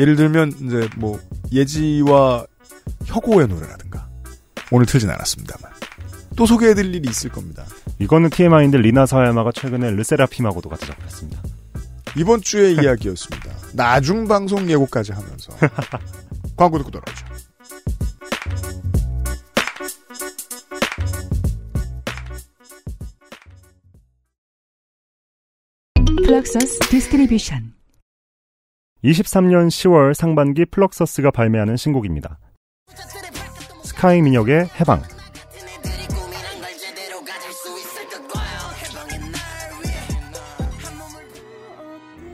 [0.00, 1.20] 예를 들면 이제 뭐
[1.52, 2.46] 예지와
[3.04, 4.08] 혁오의 노래라든가
[4.70, 5.72] 오늘 틀진 않았습니다만
[6.36, 7.64] 또 소개해드릴 일이 있을 겁니다.
[7.98, 11.42] 이거는 TMI인데 리나 사야마가 최근에 르세라핌하고도 같이 작업했습니다.
[12.16, 13.50] 이번 주의 이야기였습니다.
[13.72, 15.52] 나중 방송 예고까지 하면서
[16.56, 17.24] 광고 듣고 돌아오죠.
[26.26, 27.74] 플럭서스 Distribution
[29.04, 32.38] 23년 10월 상반기 플럭서스가 발매하는 신곡입니다.
[33.82, 35.02] 스카이 민혁의 해방.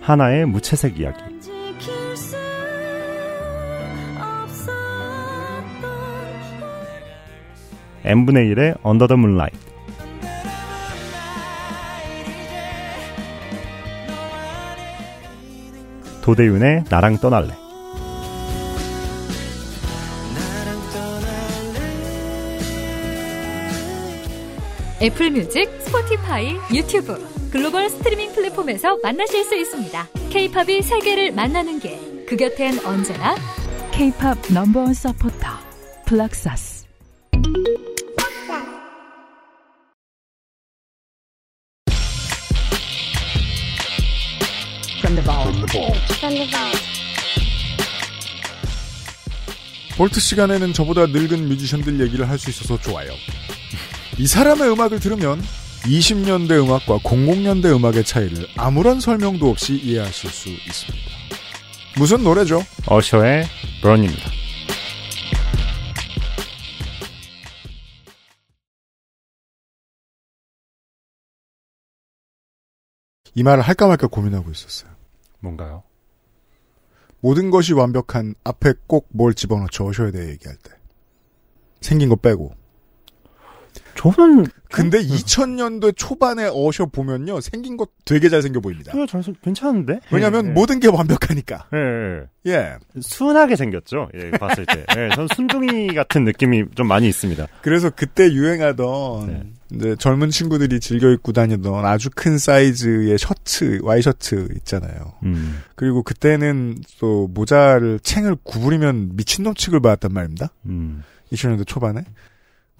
[0.00, 1.20] 하나의 무채색 이야기.
[8.04, 9.69] n분의 1의 Under the Moonlight.
[16.30, 17.56] 도대윤의 나랑 떠날래.
[25.02, 27.18] 애플 뮤직, 스포티파이, 유튜브,
[27.50, 30.06] 글로벌 스트리밍 플랫폼에서 만나실 수 있습니다.
[30.30, 32.26] 케이팝이 세계를 만나는 길.
[32.28, 33.34] 그 곁엔 언제나
[33.90, 35.48] K-팝 넘버원 서포터
[36.06, 36.79] 플럭서스
[49.96, 53.10] 볼트 시간에는 저보다 늙은 뮤지션들 얘기를 할 수 있어서 좋아요.
[54.18, 55.42] 이 사람의 음악을 들으면
[55.84, 61.06] 20년대 음악과 00년대 음악의 차이를 아무런 설명도 없이 이해하실 수 있습니다.
[61.98, 62.62] 무슨 노래죠?
[62.86, 63.44] 어셔의
[63.82, 64.30] 런입니다.
[73.34, 74.90] 이 말을 할까 말까 고민하고 있었어요.
[75.40, 75.82] 뭔가요?
[77.20, 79.88] 모든 것이 완벽한 앞에 꼭 뭘 집어넣죠.
[79.88, 80.72] 어셔에 대해 얘기할 때.
[81.80, 82.52] 생긴 거 빼고.
[84.00, 87.42] 저는 근데 2000년대 초반에 어셔 보면요.
[87.42, 88.92] 생긴 거 되게 잘 생겨 보입니다.
[88.92, 90.00] 그게 잘 괜찮은데?
[90.10, 91.66] 왜냐면 예, 모든 게 완벽하니까.
[91.74, 92.50] 예, 예.
[92.50, 92.76] 예.
[92.98, 94.08] 순하게 생겼죠.
[94.14, 94.86] 예, 봤을 때.
[94.96, 97.46] 예, 전 순둥이 같은 느낌이 좀 많이 있습니다.
[97.60, 99.42] 그래서 그때 유행하던 네.
[99.74, 105.12] 이제 젊은 친구들이 즐겨 입고 다니던 아주 큰 사이즈의 셔츠, 와이셔츠 있잖아요.
[105.24, 110.48] 음, 그리고 그때는 또 모자를 챙을 구부리면 미친놈 취급을 받았단 말입니다.
[110.64, 111.02] 음.
[111.32, 112.04] 2000년대 초반에.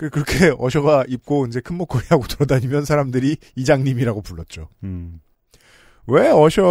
[0.00, 4.68] 그- 그렇게 어셔가 입고 이제 큰 목걸이 하고 돌아다니면 사람들이 이장님이라고 불렀죠.
[4.84, 5.20] 음.
[6.06, 6.62] 왜 어셔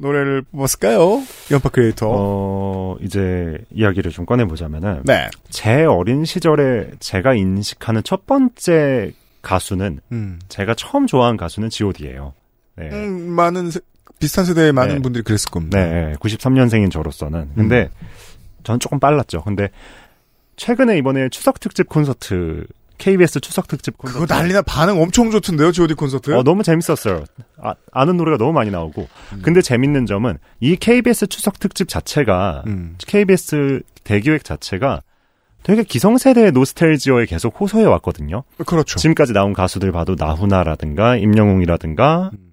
[0.00, 1.22] 노래를 뽑았을까요?
[1.52, 2.06] 연파 크리에이터.
[2.10, 5.28] 어, 이제 이야기를 좀 꺼내보자면은, 네.
[5.50, 10.38] 제 어린 시절에 제가 인식하는 첫 번째 가수는, 음.
[10.48, 12.32] 제가 처음 좋아한 가수는 god예요.
[12.76, 12.88] 네.
[12.90, 13.80] 음, 많은 세-
[14.18, 15.02] 비슷한 세대의 많은 네.
[15.02, 15.78] 분들이 그랬을 겁니다.
[15.78, 17.50] 네, 93년생인 저로서는.
[17.54, 17.90] 근데,
[18.64, 19.42] 전 조금 빨랐죠.
[19.42, 19.68] 근데,
[20.56, 22.66] 최근에 이번에 추석 특집 콘서트,
[22.98, 24.20] KBS 추석 특집 콘서트.
[24.20, 26.32] 그거 난리나 반응 엄청 좋던데요, G.O.D 콘서트.
[26.32, 27.24] 어, 너무 재밌었어요.
[27.92, 29.06] 아, 는 노래가 너무 많이 나오고.
[29.34, 29.42] 음.
[29.42, 32.96] 근데 재밌는 점은, 이 KBS 추석 특집 자체가, 음.
[33.06, 35.02] KBS 대기획 자체가
[35.62, 38.44] 되게 기성세대의 노스텔지어에 계속 호소해 왔거든요.
[38.64, 38.98] 그렇죠.
[38.98, 42.52] 지금까지 나온 가수들 봐도 나훈아라든가 임영웅이라든가 음.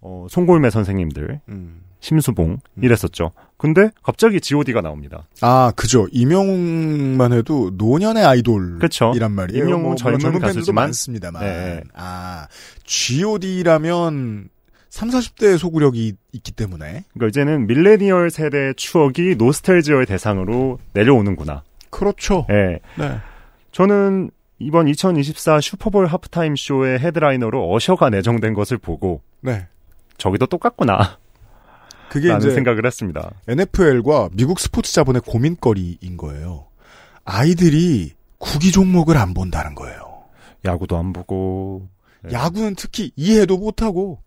[0.00, 1.82] 어, 송골매 선생님들, 음.
[1.98, 3.32] 심수봉 이랬었죠.
[3.60, 5.26] 근데 갑자기 G.O.D가 나옵니다.
[5.42, 6.06] 아, 그죠.
[6.12, 9.12] 임영웅만 해도 노년의 아이돌이란 그쵸.
[9.12, 9.64] 말이에요.
[9.64, 10.84] 임영웅 뭐, 젊은 팬들도 가수지만.
[10.86, 11.42] 많습니다만.
[11.42, 11.82] 네.
[11.92, 12.46] 아,
[12.84, 14.48] G.O.D라면
[14.88, 17.04] 3, 40대의 소구력이 있기 때문에.
[17.12, 21.62] 그러니까 이제는 밀레니얼 세대의 추억이 노스탤지어의 대상으로 내려오는구나.
[21.90, 22.46] 그렇죠.
[22.48, 22.78] 예.
[22.96, 23.18] 네.
[23.72, 29.66] 저는 이번 2024 슈퍼볼 하프타임 쇼의 headliner로 어셔가 내정된 것을 보고 네.
[30.16, 31.18] 저기도 똑같구나
[32.10, 33.30] 그게 이제 생각을 했습니다.
[33.46, 36.66] NFL과 미국 스포츠 자본의 고민거리인 거예요.
[37.24, 40.24] 아이들이 구기 종목을 안 본다는 거예요.
[40.64, 41.88] 야구도 안 보고
[42.22, 42.32] 네.
[42.32, 44.18] 야구는 특히 이해도 못하고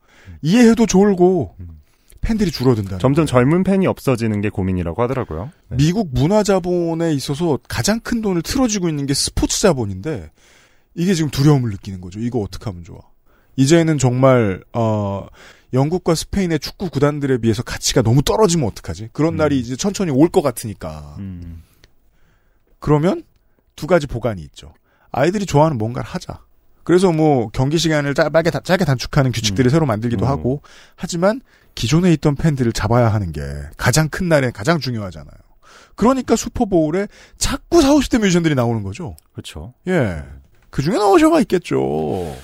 [0.41, 1.81] 이해해도 졸고 음.
[2.21, 2.99] 팬들이 줄어든다.
[2.99, 5.51] 점점 젊은 팬이 없어지는 게 고민이라고 하더라고요.
[5.69, 5.77] 네.
[5.77, 10.31] 미국 문화 자본에 있어서 가장 큰 돈을 틀어지고 있는 게 스포츠 자본인데
[10.95, 12.19] 이게 지금 두려움을 느끼는 거죠.
[12.19, 12.99] 이거 어떻게 하면 좋아?
[13.56, 15.28] 이제는 정말 어
[15.74, 19.10] 영국과 스페인의 축구 구단들에 비해서 가치가 너무 떨어지면 어떡하지?
[19.14, 19.38] 그런 음.
[19.38, 21.16] 날이 이제 천천히 올 것 같으니까.
[21.20, 21.64] 음.
[22.80, 23.24] 그러면
[23.76, 24.74] 두 가지 보관이 있죠.
[25.12, 26.39] 아이들이 좋아하는 뭔가를 하자.
[26.84, 30.30] 그래서 뭐 경기 시간을 짧게, 다- 짧게 단축하는 규칙들을 새로 만들기도 음.
[30.30, 30.62] 하고
[30.95, 31.41] 하지만
[31.76, 33.41] 기존에 있던 팬들을 잡아야 하는 게
[33.78, 35.34] 가장 큰 날에 가장 중요하잖아요.
[35.95, 39.16] 그러니까 슈퍼보울에 자꾸 4, 50대 뮤지션들이 나오는 거죠.
[39.32, 39.74] 그렇죠.
[39.88, 40.24] 예.
[40.70, 42.36] 그 중에 어셔가 있겠죠.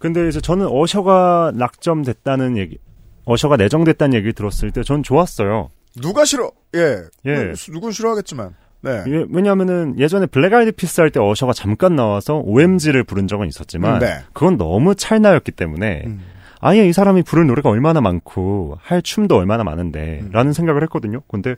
[0.00, 2.78] 근데 이제 저는 어셔가 낙점됐다는 얘기,
[3.26, 5.68] 어셔가 내정됐다는 얘기를 들었을 때 전 좋았어요.
[6.00, 6.50] 누가 싫어?
[6.74, 7.02] 예.
[7.26, 7.30] 예.
[7.30, 8.54] 음, 누군 싫어하겠지만.
[8.82, 9.04] 네.
[9.06, 13.94] 예, 왜냐하면은 예전에 블랙 아이드 피스 할 때 어셔가 잠깐 나와서 OMG를 부른 적은 있었지만
[13.96, 14.20] 음, 네.
[14.32, 16.22] 그건 너무 찰나였기 때문에 음.
[16.60, 20.30] 아예 이 사람이 부를 노래가 얼마나 많고 할 춤도 얼마나 많은데 음.
[20.32, 21.20] 라는 생각을 했거든요.
[21.28, 21.56] 근데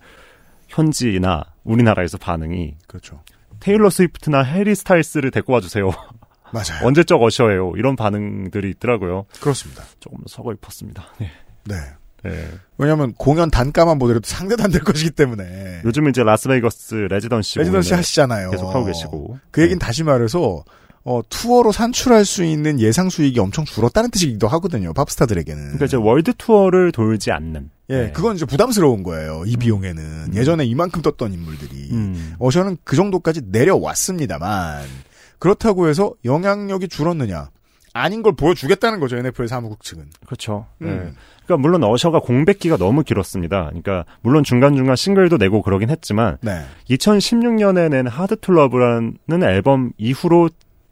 [0.69, 3.21] 현지나 우리나라에서 반응이 그렇죠.
[3.61, 5.93] 테일러 스위프트나 해리 스타일스를 데리고 와주세요.
[6.53, 6.87] 맞아요.
[6.87, 7.73] 언제적 어셔예요.
[7.77, 9.25] 이런 반응들이 있더라고요.
[9.41, 9.85] 그렇습니다.
[10.01, 11.05] 조금 서글펐습니다.
[11.19, 11.31] 네.
[11.65, 11.77] 네.
[12.25, 12.49] 네.
[12.79, 18.51] 왜냐하면 공연 단가만 보더라도 상대도 안 될 것이기 때문에 요즘은 이제 라스베이거스 residency residency 하시잖아요.
[18.51, 20.63] 계속 하고 계시고 그 얘기는 다시 말해서
[21.05, 24.93] 어, 투어로 산출할 수 있는 예상 수익이 엄청 줄었다는 뜻이기도 하거든요.
[24.93, 25.61] 팝스타들에게는.
[25.63, 27.71] 그러니까 이제 월드 투어를 돌지 않는.
[27.91, 28.13] 예, 네.
[28.13, 29.43] 그건 이제 부담스러운 거예요.
[29.45, 32.37] 이 비용에는 예전에 이만큼 떴던 인물들이 음.
[32.39, 34.83] 어셔는 그 정도까지 내려왔습니다만
[35.43, 37.51] 그렇다고 해서 영향력이 줄었느냐?
[37.95, 39.17] 아닌 걸 보여주겠다는 거죠.
[39.17, 40.05] NFL 사무국 측은.
[40.25, 40.67] 그렇죠.
[40.83, 40.87] 음.
[40.87, 40.93] 네.
[41.45, 43.65] 그러니까 물론 어셔가 공백기가 너무 길었습니다.
[43.67, 46.63] 그러니까 물론 중간 중간 싱글도 내고 그러긴 했지만 네.
[46.89, 50.49] 2016년에 낸 Hard II Love라는 앨범 이후로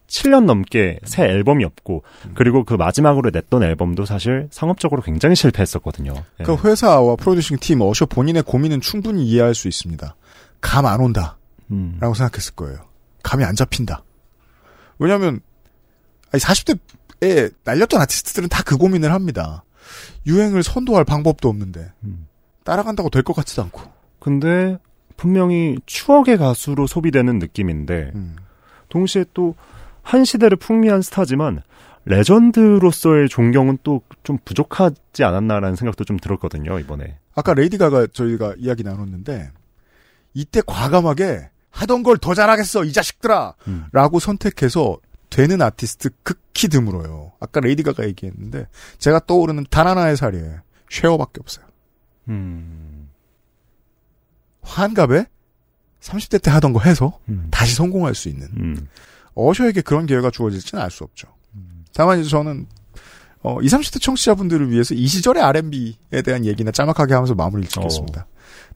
[0.08, 2.02] 7년 넘게 새 앨범이 없고
[2.34, 6.12] 그리고 그 마지막으로 냈던 앨범도 사실 상업적으로 굉장히 실패했었거든요.
[6.38, 6.44] 네.
[6.44, 10.16] 그 회사와 producing 팀 어셔 본인의 고민은 충분히 이해할 수 있습니다.
[10.60, 11.38] 감 안 온다.
[11.70, 11.98] 음.
[12.00, 12.78] 라고 생각했을 거예요.
[13.22, 14.02] 감이 안 잡힌다.
[15.00, 15.40] 왜냐하면
[16.32, 19.64] 40대에 날렸던 아티스트들은 다 그 고민을 합니다.
[20.26, 22.28] 유행을 선도할 방법도 없는데 음.
[22.64, 23.82] 따라간다고 될 것 같지도 않고.
[24.20, 24.78] 근데
[25.16, 28.36] 분명히 추억의 가수로 소비되는 느낌인데 음.
[28.88, 29.54] 동시에 또
[30.02, 31.62] 한 시대를 풍미한 스타지만
[32.06, 37.18] 레전드로서의 존경은 또 좀 부족하지 않았나라는 생각도 좀 들었거든요 이번에.
[37.34, 39.50] 아까 레이디 가가 저희가 이야기 나눴는데
[40.34, 43.86] 이때 과감하게 하던 걸 더 잘하겠어 이 자식들아 음.
[43.92, 44.98] 라고 선택해서
[45.30, 47.32] 되는 아티스트 극히 드물어요.
[47.40, 48.66] 아까 레이디 가가 얘기했는데
[48.98, 50.56] 제가 떠오르는 단 하나의 사례에
[50.90, 51.64] 쉐어밖에 없어요.
[52.28, 53.08] 음.
[54.62, 55.26] 환갑에
[56.00, 57.48] 30대 때 하던 거 해서 음.
[57.50, 58.88] 다시 성공할 수 있는 음.
[59.34, 61.28] 어셔에게 그런 기회가 주어질지는 알 수 없죠.
[61.94, 62.66] 다만 이제 저는
[63.42, 68.26] 어, 20, 30대 청취자분들을 위해서 이 시절의 R&B에 대한 얘기나 짤막하게 하면서 마무리를 짓겠습니다.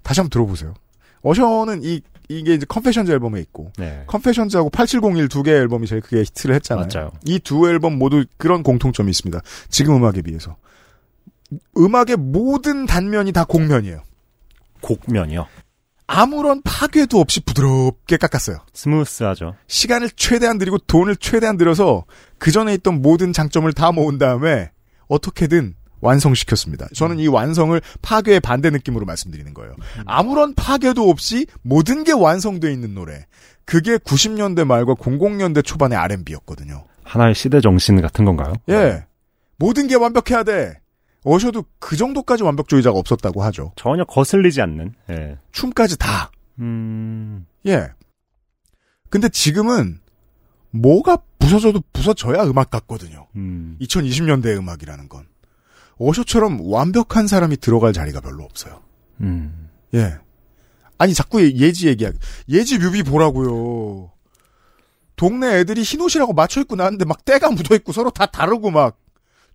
[0.02, 0.74] 다시 한번 들어보세요.
[1.22, 4.04] 어셔는 이 이게 이제 Confessions 앨범에 있고 네.
[4.06, 7.12] Confessions하고 8701 두 개의 앨범이 제일 크게 히트를 했잖아요.
[7.26, 9.40] 이 두 앨범 모두 그런 공통점이 있습니다.
[9.68, 10.56] 지금 음악에 비해서
[11.76, 14.02] 음악의 모든 단면이 다 곡면이에요.
[14.80, 15.46] 곡면이요.
[16.06, 18.58] 아무런 파괴도 없이 부드럽게 깎았어요.
[18.74, 19.54] smooth하죠.
[19.68, 22.04] 시간을 최대한 들이고 돈을 최대한 들여서
[22.38, 24.70] 그 전에 있던 모든 장점을 다 모은 다음에
[25.08, 25.74] 어떻게든
[26.04, 26.88] 완성시켰습니다.
[26.94, 29.74] 저는 이 완성을 파괴의 반대 느낌으로 말씀드리는 거예요.
[30.06, 33.26] 아무런 파괴도 없이 모든 게 완성돼 있는 노래.
[33.64, 36.84] 그게 90년대 말과 00년대 초반의 R&B였거든요.
[37.02, 38.54] 하나의 시대 정신 같은 건가요?
[38.68, 39.04] 예.
[39.56, 40.80] 모든 게 완벽해야 돼.
[41.24, 43.72] 어셔도 그 정도까지 완벽주의자가 없었다고 하죠.
[43.76, 44.94] 전혀 거슬리지 않는.
[45.10, 45.38] 예.
[45.52, 46.30] 춤까지 다.
[46.58, 47.46] 음.
[47.66, 47.88] 예.
[49.08, 50.00] 근데 지금은
[50.70, 53.26] 뭐가 부서져도 부서져야 음악 같거든요.
[53.36, 53.76] 음.
[53.80, 55.26] 2020년대 음악이라는 건.
[55.98, 58.80] 어셔처럼 완벽한 사람이 들어갈 자리가 별로 없어요.
[59.20, 59.68] 음.
[59.94, 60.16] 예.
[60.98, 62.18] 아니, 자꾸 예- 예지 얘기하기.
[62.48, 64.10] 예지 뮤비 보라고요.
[65.16, 68.98] 동네 애들이 흰 옷이라고 맞춰 입고 나왔는데 막 때가 묻어 있고 서로 다 다르고 막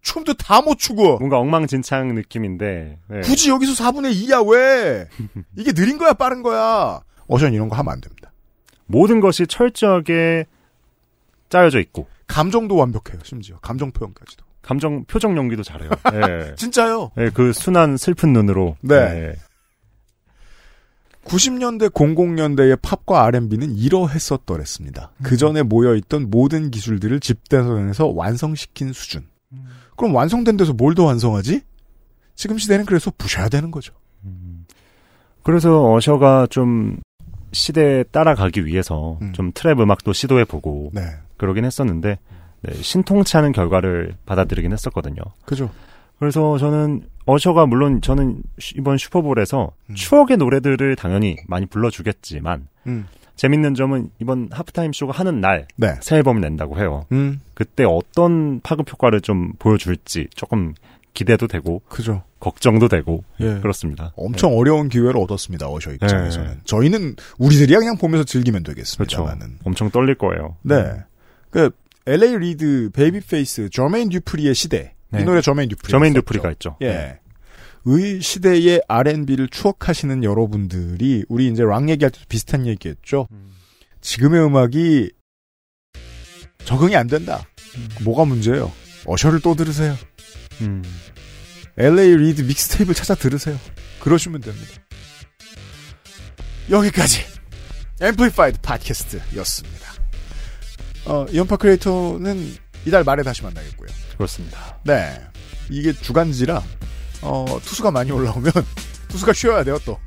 [0.01, 1.17] 춤도 다 못 추고.
[1.17, 2.99] 뭔가 엉망진창 느낌인데.
[3.13, 3.19] 예.
[3.21, 5.07] 굳이 여기서 4분의 2야 왜?
[5.57, 7.01] 이게 느린 거야 빠른 거야?
[7.27, 8.31] 어션 이런 거 하면 안 됩니다.
[8.85, 10.45] 모든 것이 철저하게
[11.49, 13.19] 짜여져 있고 감정도 완벽해요.
[13.23, 14.45] 심지어 감정 표현까지도.
[14.62, 15.89] 감정 표정 연기도 잘해요.
[16.14, 16.55] 예.
[16.55, 17.12] 진짜요.
[17.18, 18.76] 예, 그 순한 슬픈 눈으로.
[18.82, 18.95] 네.
[18.95, 19.36] 예.
[21.26, 25.12] 90년대 00년대의 팝과 R&B는 이러했었더랬습니다.
[25.22, 29.28] 그 전에 모여 있던 모든 기술들을 집대성에서 완성시킨 수준.
[29.95, 31.62] 그럼 완성된 데서 뭘 더 완성하지?
[32.36, 33.93] 지금 시대는 그래서 부셔야 되는 거죠.
[35.43, 36.99] 그래서 어셔가 좀
[37.51, 39.34] 시대에 따라가기 위해서 음.
[39.34, 41.01] 좀 트랩 음악도 시도해 보고 네.
[41.38, 42.18] 그러긴 했었는데
[42.62, 45.18] 네, 신통치 않은 결과를 받아들이긴 했었거든요.
[45.45, 45.70] 그죠.
[46.20, 49.95] 그래서 저는 어셔가 물론 저는 슈- 이번 슈퍼볼에서 음.
[49.95, 53.05] 추억의 노래들을 당연히 많이 불러주겠지만 음.
[53.38, 55.95] 재밌는 점은 이번 하프타임 쇼가 하는 날 네.
[56.01, 57.05] 새 앨범을 낸다고 해요.
[57.14, 57.39] 음.
[57.53, 60.74] 그때 어떤 파급 효과를 좀 보여줄지 조금
[61.14, 62.24] 기대도 되고 그죠.
[62.41, 63.60] 걱정도 되고 예.
[63.62, 64.14] 그렇습니다.
[64.16, 65.68] 엄청 어려운 기회를 얻었습니다.
[65.70, 66.47] 어셔 입장에서는.
[66.51, 66.57] 네.
[66.66, 68.76] 저희는 우리들이 그냥 보면서 즐기면 그렇죠.
[68.76, 69.60] 되겠습니다만은.
[69.64, 70.55] 엄청 떨릴 거예요.
[70.64, 70.97] 네.
[71.49, 71.72] 그
[72.10, 74.95] LA 리드, 베이비 페이스, 저메인 듀프리의 시대.
[75.10, 75.22] 네.
[75.22, 75.91] 이 노래 저메인 듀프리.
[75.91, 76.76] 저메인 듀프리가 있죠.
[76.82, 77.20] 예.
[77.86, 83.28] 의 시대의 R&B를 추억하시는 여러분들이 우리 이제 락 얘기할 때도 비슷한 얘기했죠.
[84.01, 85.12] 지금의 음악이
[86.66, 87.43] 적응이 안 된다.
[88.03, 88.72] 뭐가 문제예요?
[89.05, 89.95] 어셔를 또 들으세요.
[90.62, 90.84] 음.
[91.78, 93.57] LA 리드 mixtape을 찾아 들으세요.
[93.99, 94.82] 그러시면 됩니다.
[96.72, 97.22] 여기까지
[98.01, 99.88] Amplified 팟캐스트였습니다.
[101.10, 102.55] 어, 이연파 creator는
[102.86, 103.89] 이달 말에 다시 만나겠고요.
[104.16, 104.78] 그렇습니다.
[104.84, 105.20] 네.
[105.72, 106.62] 이게 주간지라,
[107.24, 108.51] 어, 투수가 많이 올라오면,
[109.10, 109.97] 투수가 쉬어야 돼요, 또.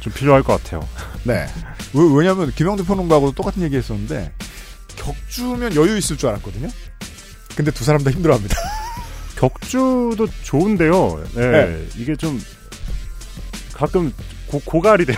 [0.00, 0.86] 좀 필요할 것 같아요.
[1.24, 1.46] 네.
[1.94, 4.30] 왜, 왜냐면, 김영대 평론가하고도 똑같은 얘기 했었는데,
[4.96, 6.68] 격주면 여유 있을 줄 알았거든요?
[7.56, 8.56] 근데 두 사람 다 힘들어 합니다.
[9.36, 11.24] 격주도 좋은데요.
[11.34, 11.88] 네, 네.
[11.96, 12.38] 이게 좀
[13.72, 14.12] 가끔
[14.46, 15.16] 고, 고갈이 돼요.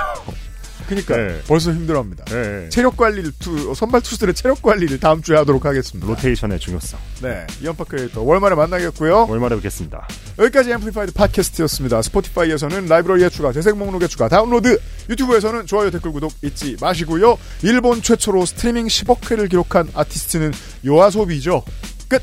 [0.89, 1.41] 그니까, 네.
[1.47, 2.25] 벌써 힘들어 합니다.
[2.27, 2.69] 네.
[2.69, 6.07] 체력 관리를, 투, 선발 투수들의 체력 관리를 다음 주에 하도록 하겠습니다.
[6.07, 6.99] 로테이션의 중요성.
[7.23, 7.47] 네.
[7.61, 9.27] 이연파 크리에이터 월말에 만나겠고요.
[9.29, 10.07] 월말에 뵙겠습니다.
[10.39, 12.03] 여기까지 Amplified 팟캐스트였습니다.
[12.03, 14.79] 스포티파이에서는 라이브러리에 추가, 재생 목록에 추가, 다운로드,
[15.09, 17.39] 유튜브에서는 좋아요, 댓글, 구독 잊지 마시고요.
[17.63, 20.53] 일본 최초로 스트리밍 10억 회를 기록한 아티스트는
[20.87, 21.63] 요아소비죠.
[22.09, 22.23] 끝!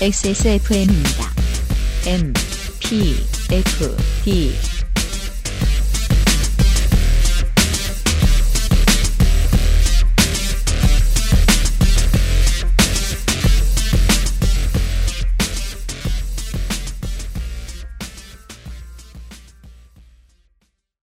[0.00, 1.30] XSFM입니다.
[2.06, 2.32] M,
[2.80, 3.14] P,
[3.52, 4.52] F, D,